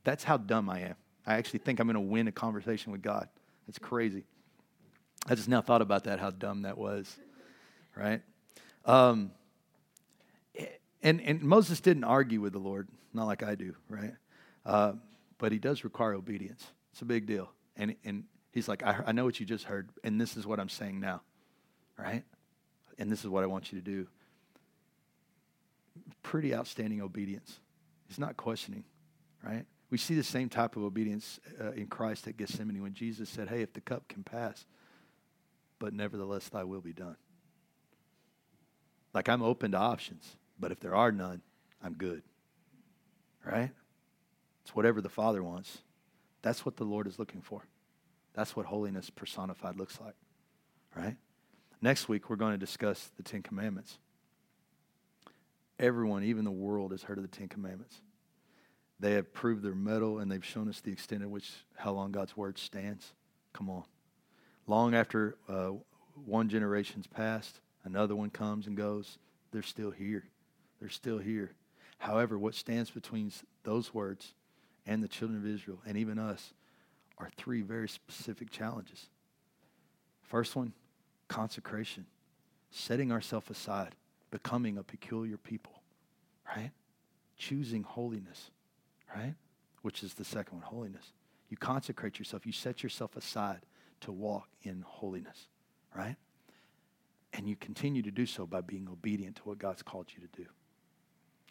[0.05, 0.95] that's how dumb I am.
[1.27, 3.29] I actually think I'm going to win a conversation with God.
[3.67, 4.25] That's crazy.
[5.29, 7.17] I just now thought about that, how dumb that was,
[7.97, 8.23] right?
[8.85, 9.31] Um,
[11.03, 14.15] and, and Moses didn't argue with the Lord, not like I do, right?
[14.65, 14.93] Uh,
[15.39, 16.67] but he does require obedience.
[16.93, 17.51] It's a big deal.
[17.77, 20.61] And, and he's like, I, I know what you just heard, and this is what
[20.61, 21.23] I'm saying now,
[21.97, 22.25] right?
[22.99, 24.07] And this is what I want you to do.
[26.23, 27.59] pretty outstanding obedience.
[28.07, 28.85] He's not questioning,
[29.43, 29.65] right?
[29.91, 33.49] We see the same type of obedience uh, in Christ at Gethsemane when Jesus said,
[33.49, 34.65] Hey, if the cup can pass,
[35.79, 37.17] but nevertheless thy will be done.
[39.13, 41.43] Like I'm open to options, but if there are none,
[41.83, 42.23] I'm good.
[43.45, 43.71] Right?
[44.63, 45.79] It's whatever the Father wants.
[46.41, 47.67] That's what the Lord is looking for.
[48.33, 50.15] That's what holiness personified looks like.
[50.97, 51.17] Right?
[51.83, 53.99] Next week, we're going to discuss the Ten Commandments.
[55.81, 58.01] Everyone, even the world, has heard of the Ten Commandments.
[59.01, 62.13] They have proved their mettle and they've shown us the extent at which how long
[62.13, 63.15] God's word stands.
[63.53, 63.83] Come on.
[64.69, 65.71] Long after uh,
[66.25, 69.19] one generation's passed, another one comes and goes,
[69.51, 70.29] they're still here.
[70.83, 71.53] They're still here.
[71.99, 73.31] However, what stands between
[73.63, 74.35] those words
[74.85, 76.55] and the children of Israel and even us
[77.19, 79.07] are three very specific challenges.
[80.23, 80.73] First one,
[81.29, 82.07] consecration,
[82.73, 83.95] setting ourselves aside,
[84.33, 85.83] becoming a peculiar people,
[86.49, 86.73] right?
[87.37, 88.51] Choosing holiness,
[89.15, 89.35] right?
[89.83, 91.13] Which is the second one, holiness.
[91.49, 93.61] You consecrate yourself, you set yourself aside
[94.01, 95.47] to walk in holiness,
[95.97, 96.17] right?
[97.33, 100.43] And you continue to do so by being obedient to what God's called you to
[100.43, 100.49] do,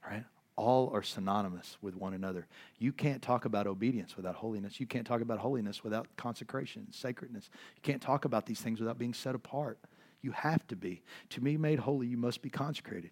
[0.06, 0.26] right?
[0.62, 2.47] all are synonymous with one another.
[2.78, 4.80] You can't talk about obedience without holiness.
[4.80, 7.49] You can't talk about holiness without consecration, sacredness.
[7.76, 9.80] You can't talk about these things without being set apart.
[10.22, 11.02] You have to be.
[11.32, 13.12] To be made holy, you must be consecrated,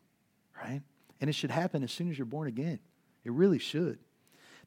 [0.64, 0.82] right?
[1.20, 2.80] And it should happen as soon as you're born again.
[3.24, 4.00] It really should.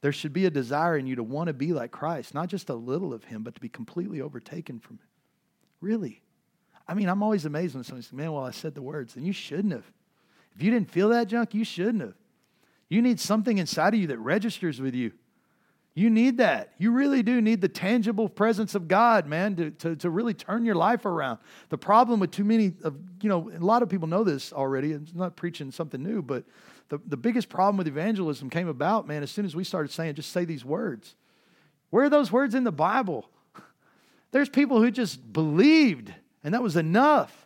[0.01, 2.69] There should be a desire in you to want to be like Christ, not just
[2.69, 5.07] a little of Him, but to be completely overtaken from Him.
[5.79, 6.21] Really.
[6.85, 9.25] I mean, I'm always amazed when somebody says, Man, well, I said the words, and
[9.25, 9.89] you shouldn't have.
[10.55, 12.13] If you didn't feel that junk, you shouldn't have.
[12.89, 15.11] You need something inside of you that registers with you.
[15.95, 16.73] You need that.
[16.77, 20.65] You really do need the tangible presence of God, man, to, to, to really turn
[20.65, 21.39] your life around.
[21.69, 24.91] The problem with too many of, you know, a lot of people know this already.
[24.91, 26.45] It's not preaching something new, but
[26.89, 30.15] the, the biggest problem with evangelism came about, man, as soon as we started saying,
[30.15, 31.15] just say these words.
[31.91, 33.29] Where are those words in the Bible?
[34.31, 36.11] There's people who just believed,
[36.43, 37.42] and that was enough.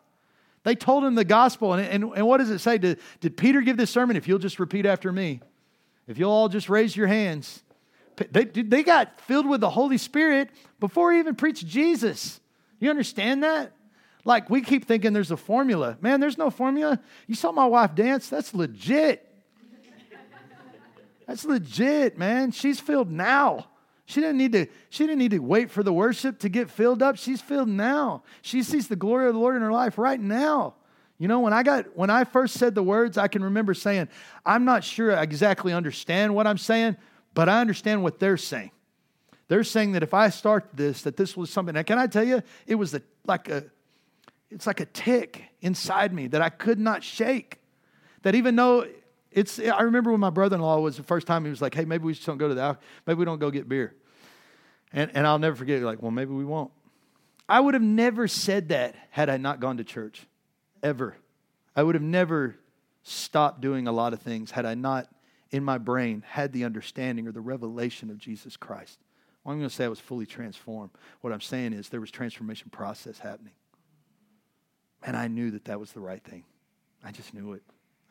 [0.67, 1.75] They told him the gospel.
[1.75, 2.77] And, and, and what does it say?
[2.77, 4.17] Did, did Peter give this sermon?
[4.17, 5.39] If you'll just repeat after me,
[6.09, 7.63] if you'll all just raise your hands.
[8.17, 10.49] They, they got filled with the Holy Spirit
[10.81, 12.41] before he even preached Jesus.
[12.81, 13.71] You understand that?
[14.25, 15.97] Like we keep thinking there's a formula.
[16.01, 16.99] Man, there's no formula.
[17.27, 18.27] You saw my wife dance.
[18.27, 19.25] That's legit.
[21.27, 22.51] That's legit, man.
[22.51, 23.67] She's filled now.
[24.07, 27.03] She didn't need to, she didn't need to wait for the worship to get filled
[27.03, 27.17] up.
[27.17, 28.23] She's filled now.
[28.41, 30.75] She sees the glory of the Lord in her life right now.
[31.17, 34.07] You know, when I got when I first said the words, I can remember saying,
[34.45, 36.95] I'm not sure I exactly understand what I'm saying,
[37.33, 38.71] but I understand what they're saying.
[39.49, 41.75] They're saying that if I start this, that this was something.
[41.75, 43.65] Now, can I tell you, it was a, like a,
[44.49, 47.59] it's like a tick inside me that I could not shake.
[48.21, 48.87] That even though
[49.37, 52.03] it's, I remember when my brother-in-law was the first time he was like, "Hey, maybe
[52.03, 52.75] we just don't go to the,
[53.05, 53.93] maybe we don't go get beer,"
[54.91, 55.79] and and I'll never forget.
[55.83, 56.71] Like, well, maybe we won't.
[57.47, 60.25] I would have never said that had I not gone to church,
[60.81, 61.15] ever.
[61.75, 62.55] I would have never
[63.03, 65.07] stopped doing a lot of things had I not,
[65.51, 68.99] in my brain, had the understanding or the revelation of Jesus Christ.
[69.43, 70.89] Well, I'm going to say I was fully transformed.
[71.21, 73.53] What I'm saying is there was transformation process happening,
[75.03, 76.43] and I knew that that was the right thing.
[77.03, 77.61] I just knew it.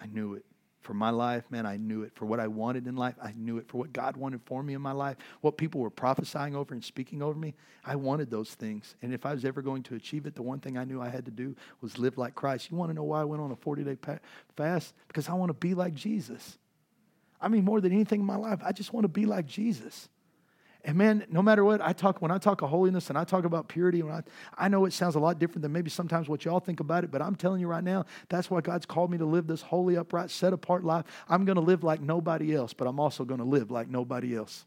[0.01, 0.45] I knew it
[0.87, 2.13] for my life, man, I knew it.
[2.15, 3.69] For what I wanted in life, I knew it.
[3.69, 6.83] For what God wanted for me in my life, what people were prophesying over and
[6.83, 8.95] speaking over me, I wanted those things.
[9.03, 11.09] And if I was ever going to achieve it, the one thing I knew I
[11.09, 12.71] had to do was live like Christ.
[12.71, 13.97] You want to know why I went on a 40 day
[14.57, 14.95] fast?
[15.09, 16.57] Because I want to be like Jesus.
[17.41, 20.09] I mean, more than anything in my life, I just want to be like Jesus.
[20.87, 23.45] And man, no matter what I talk, when I talk of holiness and I talk
[23.45, 24.23] about purity, when I,
[24.57, 27.11] I know it sounds a lot different than maybe sometimes what y'all think about it,
[27.11, 29.97] but I'm telling you right now, that's why God's called me to live this holy,
[29.97, 31.05] upright, set apart life.
[31.29, 34.37] I'm going to live like nobody else, but I'm also going to live like nobody
[34.37, 34.65] else.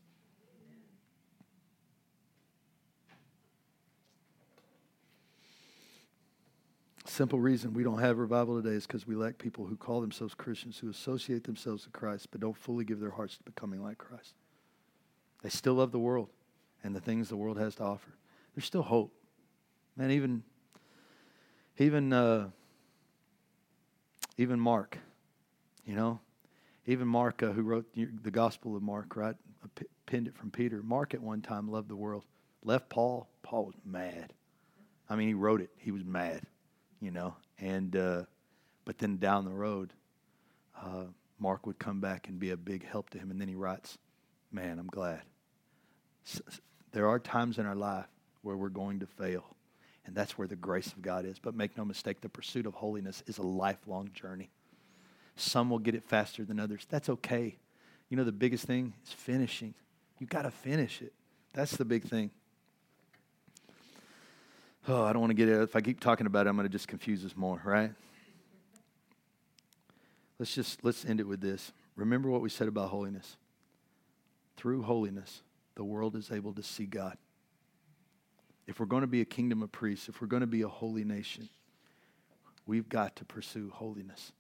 [7.06, 10.34] Simple reason we don't have revival today is because we lack people who call themselves
[10.34, 13.98] Christians, who associate themselves with Christ, but don't fully give their hearts to becoming like
[13.98, 14.34] Christ.
[15.42, 16.30] They still love the world
[16.84, 18.12] and the things the world has to offer.
[18.56, 19.14] There's still hope.
[19.96, 20.44] Man, even
[21.78, 22.50] even uh,
[24.38, 24.98] even Mark,
[25.86, 26.20] you know,
[26.86, 29.36] even Mark, uh, who wrote the Gospel of Mark, right,
[30.06, 30.82] pinned it from Peter.
[30.82, 32.24] Mark at one time loved the world.
[32.64, 33.30] Left Paul.
[33.44, 34.34] Paul was mad.
[35.10, 35.70] I mean, he wrote it.
[35.78, 36.42] He was mad,
[37.02, 37.36] you know.
[37.60, 38.24] And uh,
[38.86, 39.94] but then down the road,
[40.82, 41.06] uh,
[41.40, 43.32] Mark would come back and be a big help to him.
[43.32, 43.98] And then he writes,
[44.52, 45.22] man, I'm glad.
[46.92, 48.08] There are times in our life
[48.42, 49.44] where we're going to fail,
[50.06, 51.40] and that's where the grace of God is.
[51.40, 54.50] But make no mistake, the pursuit of holiness is a lifelong journey.
[55.36, 56.86] Some will get it faster than others.
[56.90, 57.58] That's okay.
[58.10, 59.74] You know, the biggest thing is finishing.
[60.20, 61.14] You got to finish it.
[61.54, 62.32] That's the big thing.
[64.88, 65.62] Oh, I don't want to get it.
[65.62, 67.92] If I keep talking about it, I'm going to just confuse us more, right?
[70.40, 71.72] Let's just let's end it with this.
[71.96, 73.38] Remember what we said about holiness.
[74.60, 75.42] Through holiness,
[75.76, 77.18] the world is able to see God.
[78.68, 80.68] If we're going to be a kingdom of priests, if we're going to be a
[80.68, 81.48] holy nation,
[82.66, 84.34] we've got to pursue holiness.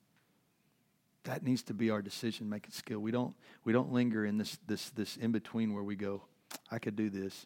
[1.23, 2.99] That needs to be our decision making skill.
[2.99, 6.23] We don't, we don't linger in this, this, this in between where we go,
[6.69, 7.45] I could do this,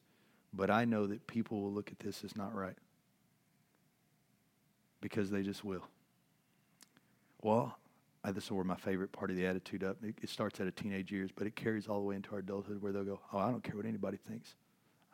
[0.51, 2.77] but I know that people will look at this as not right.
[4.99, 5.85] Because they just will.
[7.43, 7.77] Well,
[8.23, 9.97] I, this is where my favorite part of the attitude up.
[10.03, 12.39] It, it starts at a teenage years, but it carries all the way into our
[12.39, 14.55] adulthood where they'll go, Oh, I don't care what anybody thinks.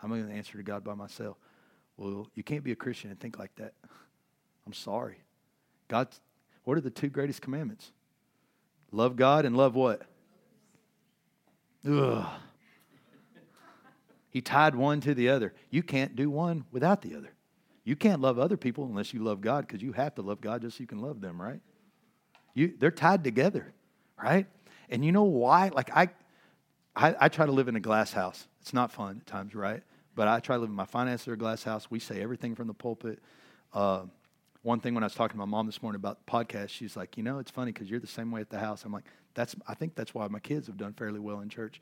[0.01, 1.37] I'm going to answer to God by myself.
[1.97, 3.73] Well, you can't be a Christian and think like that.
[4.65, 5.17] I'm sorry.
[5.87, 6.07] God,
[6.63, 7.91] what are the two greatest commandments?
[8.91, 10.03] Love God and love what?
[11.87, 12.25] Ugh.
[14.29, 15.53] He tied one to the other.
[15.71, 17.33] You can't do one without the other.
[17.83, 20.61] You can't love other people unless you love God because you have to love God
[20.61, 21.61] just so you can love them, right?
[22.53, 23.73] You, they're tied together,
[24.21, 24.47] right?
[24.89, 25.69] And you know why?
[25.69, 26.09] Like I,
[26.95, 28.47] I, I try to live in a glass house.
[28.61, 29.83] It's not fun at times, right?
[30.15, 31.89] But I try to live in my finances a glass house.
[31.89, 33.19] We say everything from the pulpit.
[33.73, 34.03] Uh,
[34.63, 36.97] one thing when I was talking to my mom this morning about the podcast, she's
[36.97, 38.83] like, you know, it's funny because you're the same way at the house.
[38.83, 41.79] I'm like, that's I think that's why my kids have done fairly well in church.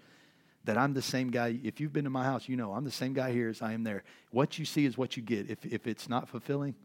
[0.66, 1.58] That I'm the same guy.
[1.64, 3.74] If you've been to my house, you know I'm the same guy here as I
[3.74, 4.04] am there.
[4.32, 5.50] What you see is what you get.
[5.50, 6.76] If if it's not fulfilling,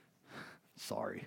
[0.76, 1.26] sorry,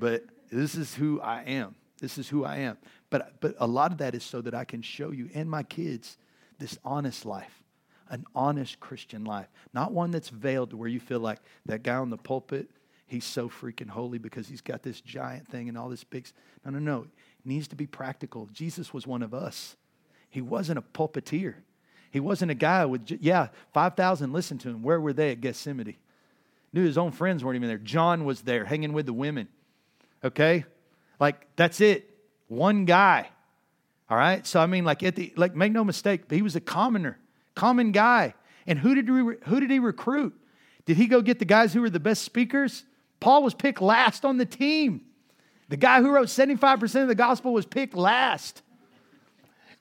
[0.00, 1.74] but this is who I am.
[2.00, 2.76] This is who I am.
[3.10, 5.62] But but a lot of that is so that I can show you and my
[5.62, 6.18] kids
[6.58, 7.62] this honest life,
[8.08, 11.96] an honest Christian life, not one that's veiled to where you feel like that guy
[11.96, 12.68] on the pulpit
[13.06, 16.26] he's so freaking holy because he's got this giant thing and all this big.
[16.64, 17.02] No, no, no.
[17.02, 18.48] It needs to be practical.
[18.52, 19.76] Jesus was one of us.
[20.28, 21.54] He wasn't a pulpiteer.
[22.10, 24.82] He wasn't a guy with, yeah, 5,000 listened to him.
[24.82, 25.96] Where were they at Gethsemane?
[26.72, 27.78] Knew his own friends weren't even there.
[27.78, 29.48] John was there hanging with the women.
[30.24, 30.64] Okay?
[31.20, 32.10] Like, that's it.
[32.48, 33.28] One guy.
[34.08, 34.46] All right?
[34.46, 37.18] So, I mean, like, at the, like make no mistake, he was a commoner,
[37.54, 38.34] common guy.
[38.66, 40.34] And who did, he, who did he recruit?
[40.84, 42.84] Did he go get the guys who were the best speakers?
[43.20, 45.02] Paul was picked last on the team.
[45.68, 48.62] The guy who wrote 75% of the gospel was picked last.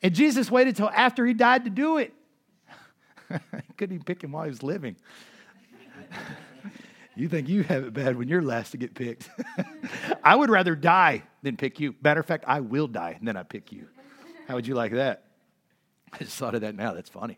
[0.02, 2.14] And Jesus waited till after he died to do it.
[3.78, 4.96] couldn't even pick him while he was living.
[7.16, 9.30] you think you have it bad when you're last to get picked.
[10.24, 11.96] I would rather die than pick you.
[12.02, 13.88] Matter of fact, I will die and then I pick you.
[14.48, 15.24] How would you like that?
[16.14, 16.94] I just thought of that now.
[16.94, 17.38] That's funny.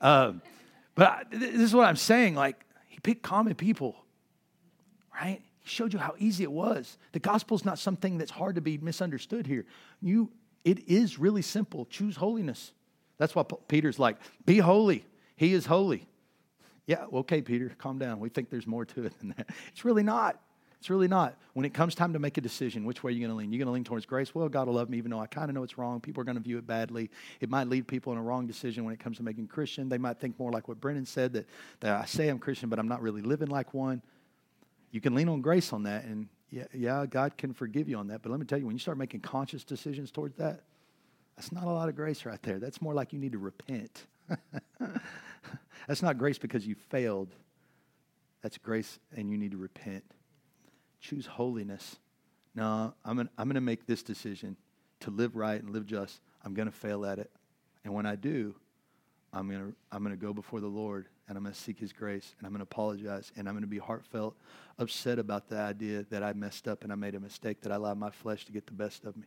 [0.00, 0.42] Um,
[0.94, 2.34] but I, this is what I'm saying.
[2.34, 3.96] Like, he picked common people
[5.20, 5.40] right?
[5.60, 6.98] He showed you how easy it was.
[7.12, 9.64] The gospel is not something that's hard to be misunderstood here.
[10.00, 10.30] You,
[10.64, 11.86] it is really simple.
[11.86, 12.72] Choose holiness.
[13.18, 15.06] That's why Peter's like, be holy.
[15.36, 16.06] He is holy.
[16.86, 18.20] Yeah, okay, Peter, calm down.
[18.20, 19.50] We think there's more to it than that.
[19.68, 20.40] It's really not.
[20.78, 21.36] It's really not.
[21.54, 23.52] When it comes time to make a decision, which way are you going to lean?
[23.52, 24.34] You're going to lean towards grace.
[24.34, 26.00] Well, God will love me, even though I kind of know it's wrong.
[26.00, 27.10] People are going to view it badly.
[27.40, 29.88] It might lead people in a wrong decision when it comes to making Christian.
[29.88, 31.48] They might think more like what Brennan said that,
[31.80, 34.02] that I say I'm Christian, but I'm not really living like one
[34.96, 38.08] you can lean on grace on that, and yeah, yeah, God can forgive you on
[38.08, 38.22] that.
[38.22, 40.62] But let me tell you, when you start making conscious decisions towards that,
[41.36, 42.58] that's not a lot of grace right there.
[42.58, 44.06] That's more like you need to repent.
[45.88, 47.34] that's not grace because you failed.
[48.42, 50.04] That's grace, and you need to repent.
[51.00, 51.96] Choose holiness.
[52.54, 54.56] No, I'm going I'm to make this decision
[55.00, 56.20] to live right and live just.
[56.44, 57.30] I'm going to fail at it.
[57.84, 58.54] And when I do,
[59.32, 61.78] I'm going to I'm going to go before the Lord and I'm going to seek
[61.78, 64.36] his grace and I'm going to apologize and I'm going to be heartfelt
[64.78, 67.74] upset about the idea that I messed up and I made a mistake that I
[67.74, 69.26] allowed my flesh to get the best of me.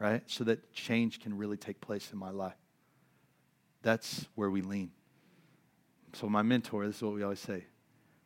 [0.00, 0.22] Right?
[0.26, 2.56] So that change can really take place in my life.
[3.82, 4.90] That's where we lean.
[6.16, 7.64] So my mentor, this is what we always say.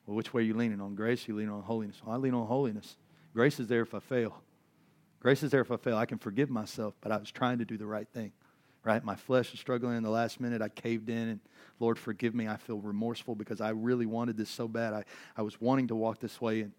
[0.07, 0.81] Well, which way are you leaning?
[0.81, 2.01] On grace, you lean on holiness.
[2.05, 2.97] Well, I lean on holiness.
[3.35, 4.43] Grace is there if I fail.
[5.21, 5.97] Grace is there if I fail.
[5.97, 8.33] I can forgive myself, but I was trying to do the right thing
[8.85, 9.05] right?
[9.05, 10.63] My flesh was struggling in the last minute.
[10.63, 11.41] I caved in, and
[11.79, 12.49] Lord, forgive me.
[12.49, 14.95] I feel remorseful because I really wanted this so bad.
[14.95, 15.05] I,
[15.37, 16.63] I was wanting to walk this way.
[16.63, 16.73] And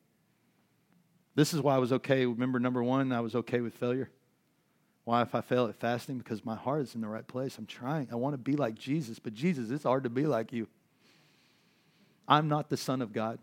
[1.35, 2.25] this is why I was okay.
[2.25, 4.09] Remember, number one, I was okay with failure.
[5.03, 6.19] Why, if I fail at fasting?
[6.19, 7.57] Because my heart is in the right place.
[7.57, 8.07] I'm trying.
[8.11, 10.67] I want to be like Jesus, but Jesus, it's hard to be like you.
[12.27, 13.39] I'm not the Son of God.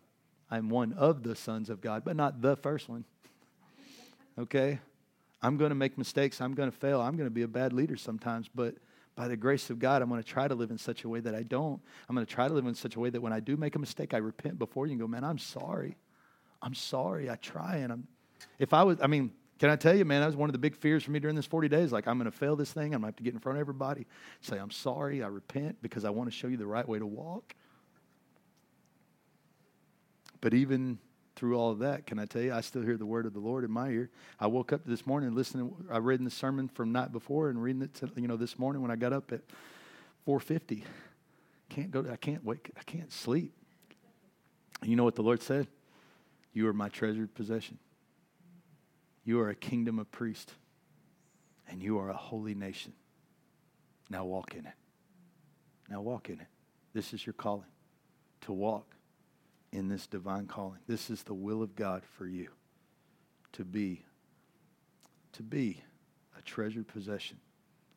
[0.50, 3.04] I'm one of the sons of God, but not the first one.
[4.38, 4.78] Okay?
[5.42, 6.40] I'm going to make mistakes.
[6.40, 7.00] I'm going to fail.
[7.00, 8.76] I'm going to be a bad leader sometimes, but
[9.16, 11.18] by the grace of God, I'm going to try to live in such a way
[11.18, 11.80] that I don't.
[12.08, 13.74] I'm going to try to live in such a way that when I do make
[13.74, 15.96] a mistake, I repent before you and go, man, I'm sorry.
[16.62, 17.28] I'm sorry.
[17.28, 18.06] I try and I'm.
[18.60, 20.58] If I was, I mean, Can I tell you, man, that was one of the
[20.58, 21.90] big fears for me during this 40 days.
[21.90, 22.94] Like, I'm going to fail this thing.
[22.94, 24.06] I'm going to have to get in front of everybody,
[24.40, 27.06] say, I'm sorry, I repent, because I want to show you the right way to
[27.06, 27.54] walk.
[30.40, 30.98] But even
[31.36, 33.40] through all of that, can I tell you, I still hear the word of the
[33.40, 34.10] Lord in my ear.
[34.40, 35.72] I woke up this morning listening.
[35.90, 38.58] I read in the sermon from night before and reading it, to, you know, this
[38.58, 39.42] morning when I got up at
[40.26, 40.84] 4:50.
[41.68, 42.04] Can't go.
[42.10, 42.70] I can't wake.
[42.78, 43.52] I can't sleep.
[44.80, 45.68] And you know what the Lord said?
[46.52, 47.78] You are my treasured possession.
[49.24, 50.54] You are a kingdom of priests,
[51.68, 52.94] and you are a holy nation.
[54.08, 54.74] Now walk in it.
[55.90, 56.46] Now walk in it.
[56.94, 57.68] This is your calling
[58.42, 58.94] to walk
[59.72, 60.78] in this divine calling.
[60.86, 62.48] This is the will of God for you
[63.52, 64.04] to be
[65.32, 65.82] to be
[66.36, 67.38] a treasured possession,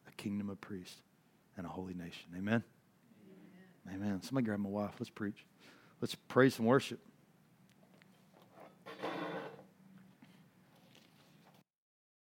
[0.07, 1.01] a kingdom of priests,
[1.57, 2.26] and a holy nation.
[2.38, 2.63] Amen.
[3.88, 4.01] Amen.
[4.01, 4.22] Amen.
[4.22, 4.91] Somebody grab my wife.
[4.99, 5.45] Let's preach.
[6.01, 6.99] Let's praise and worship.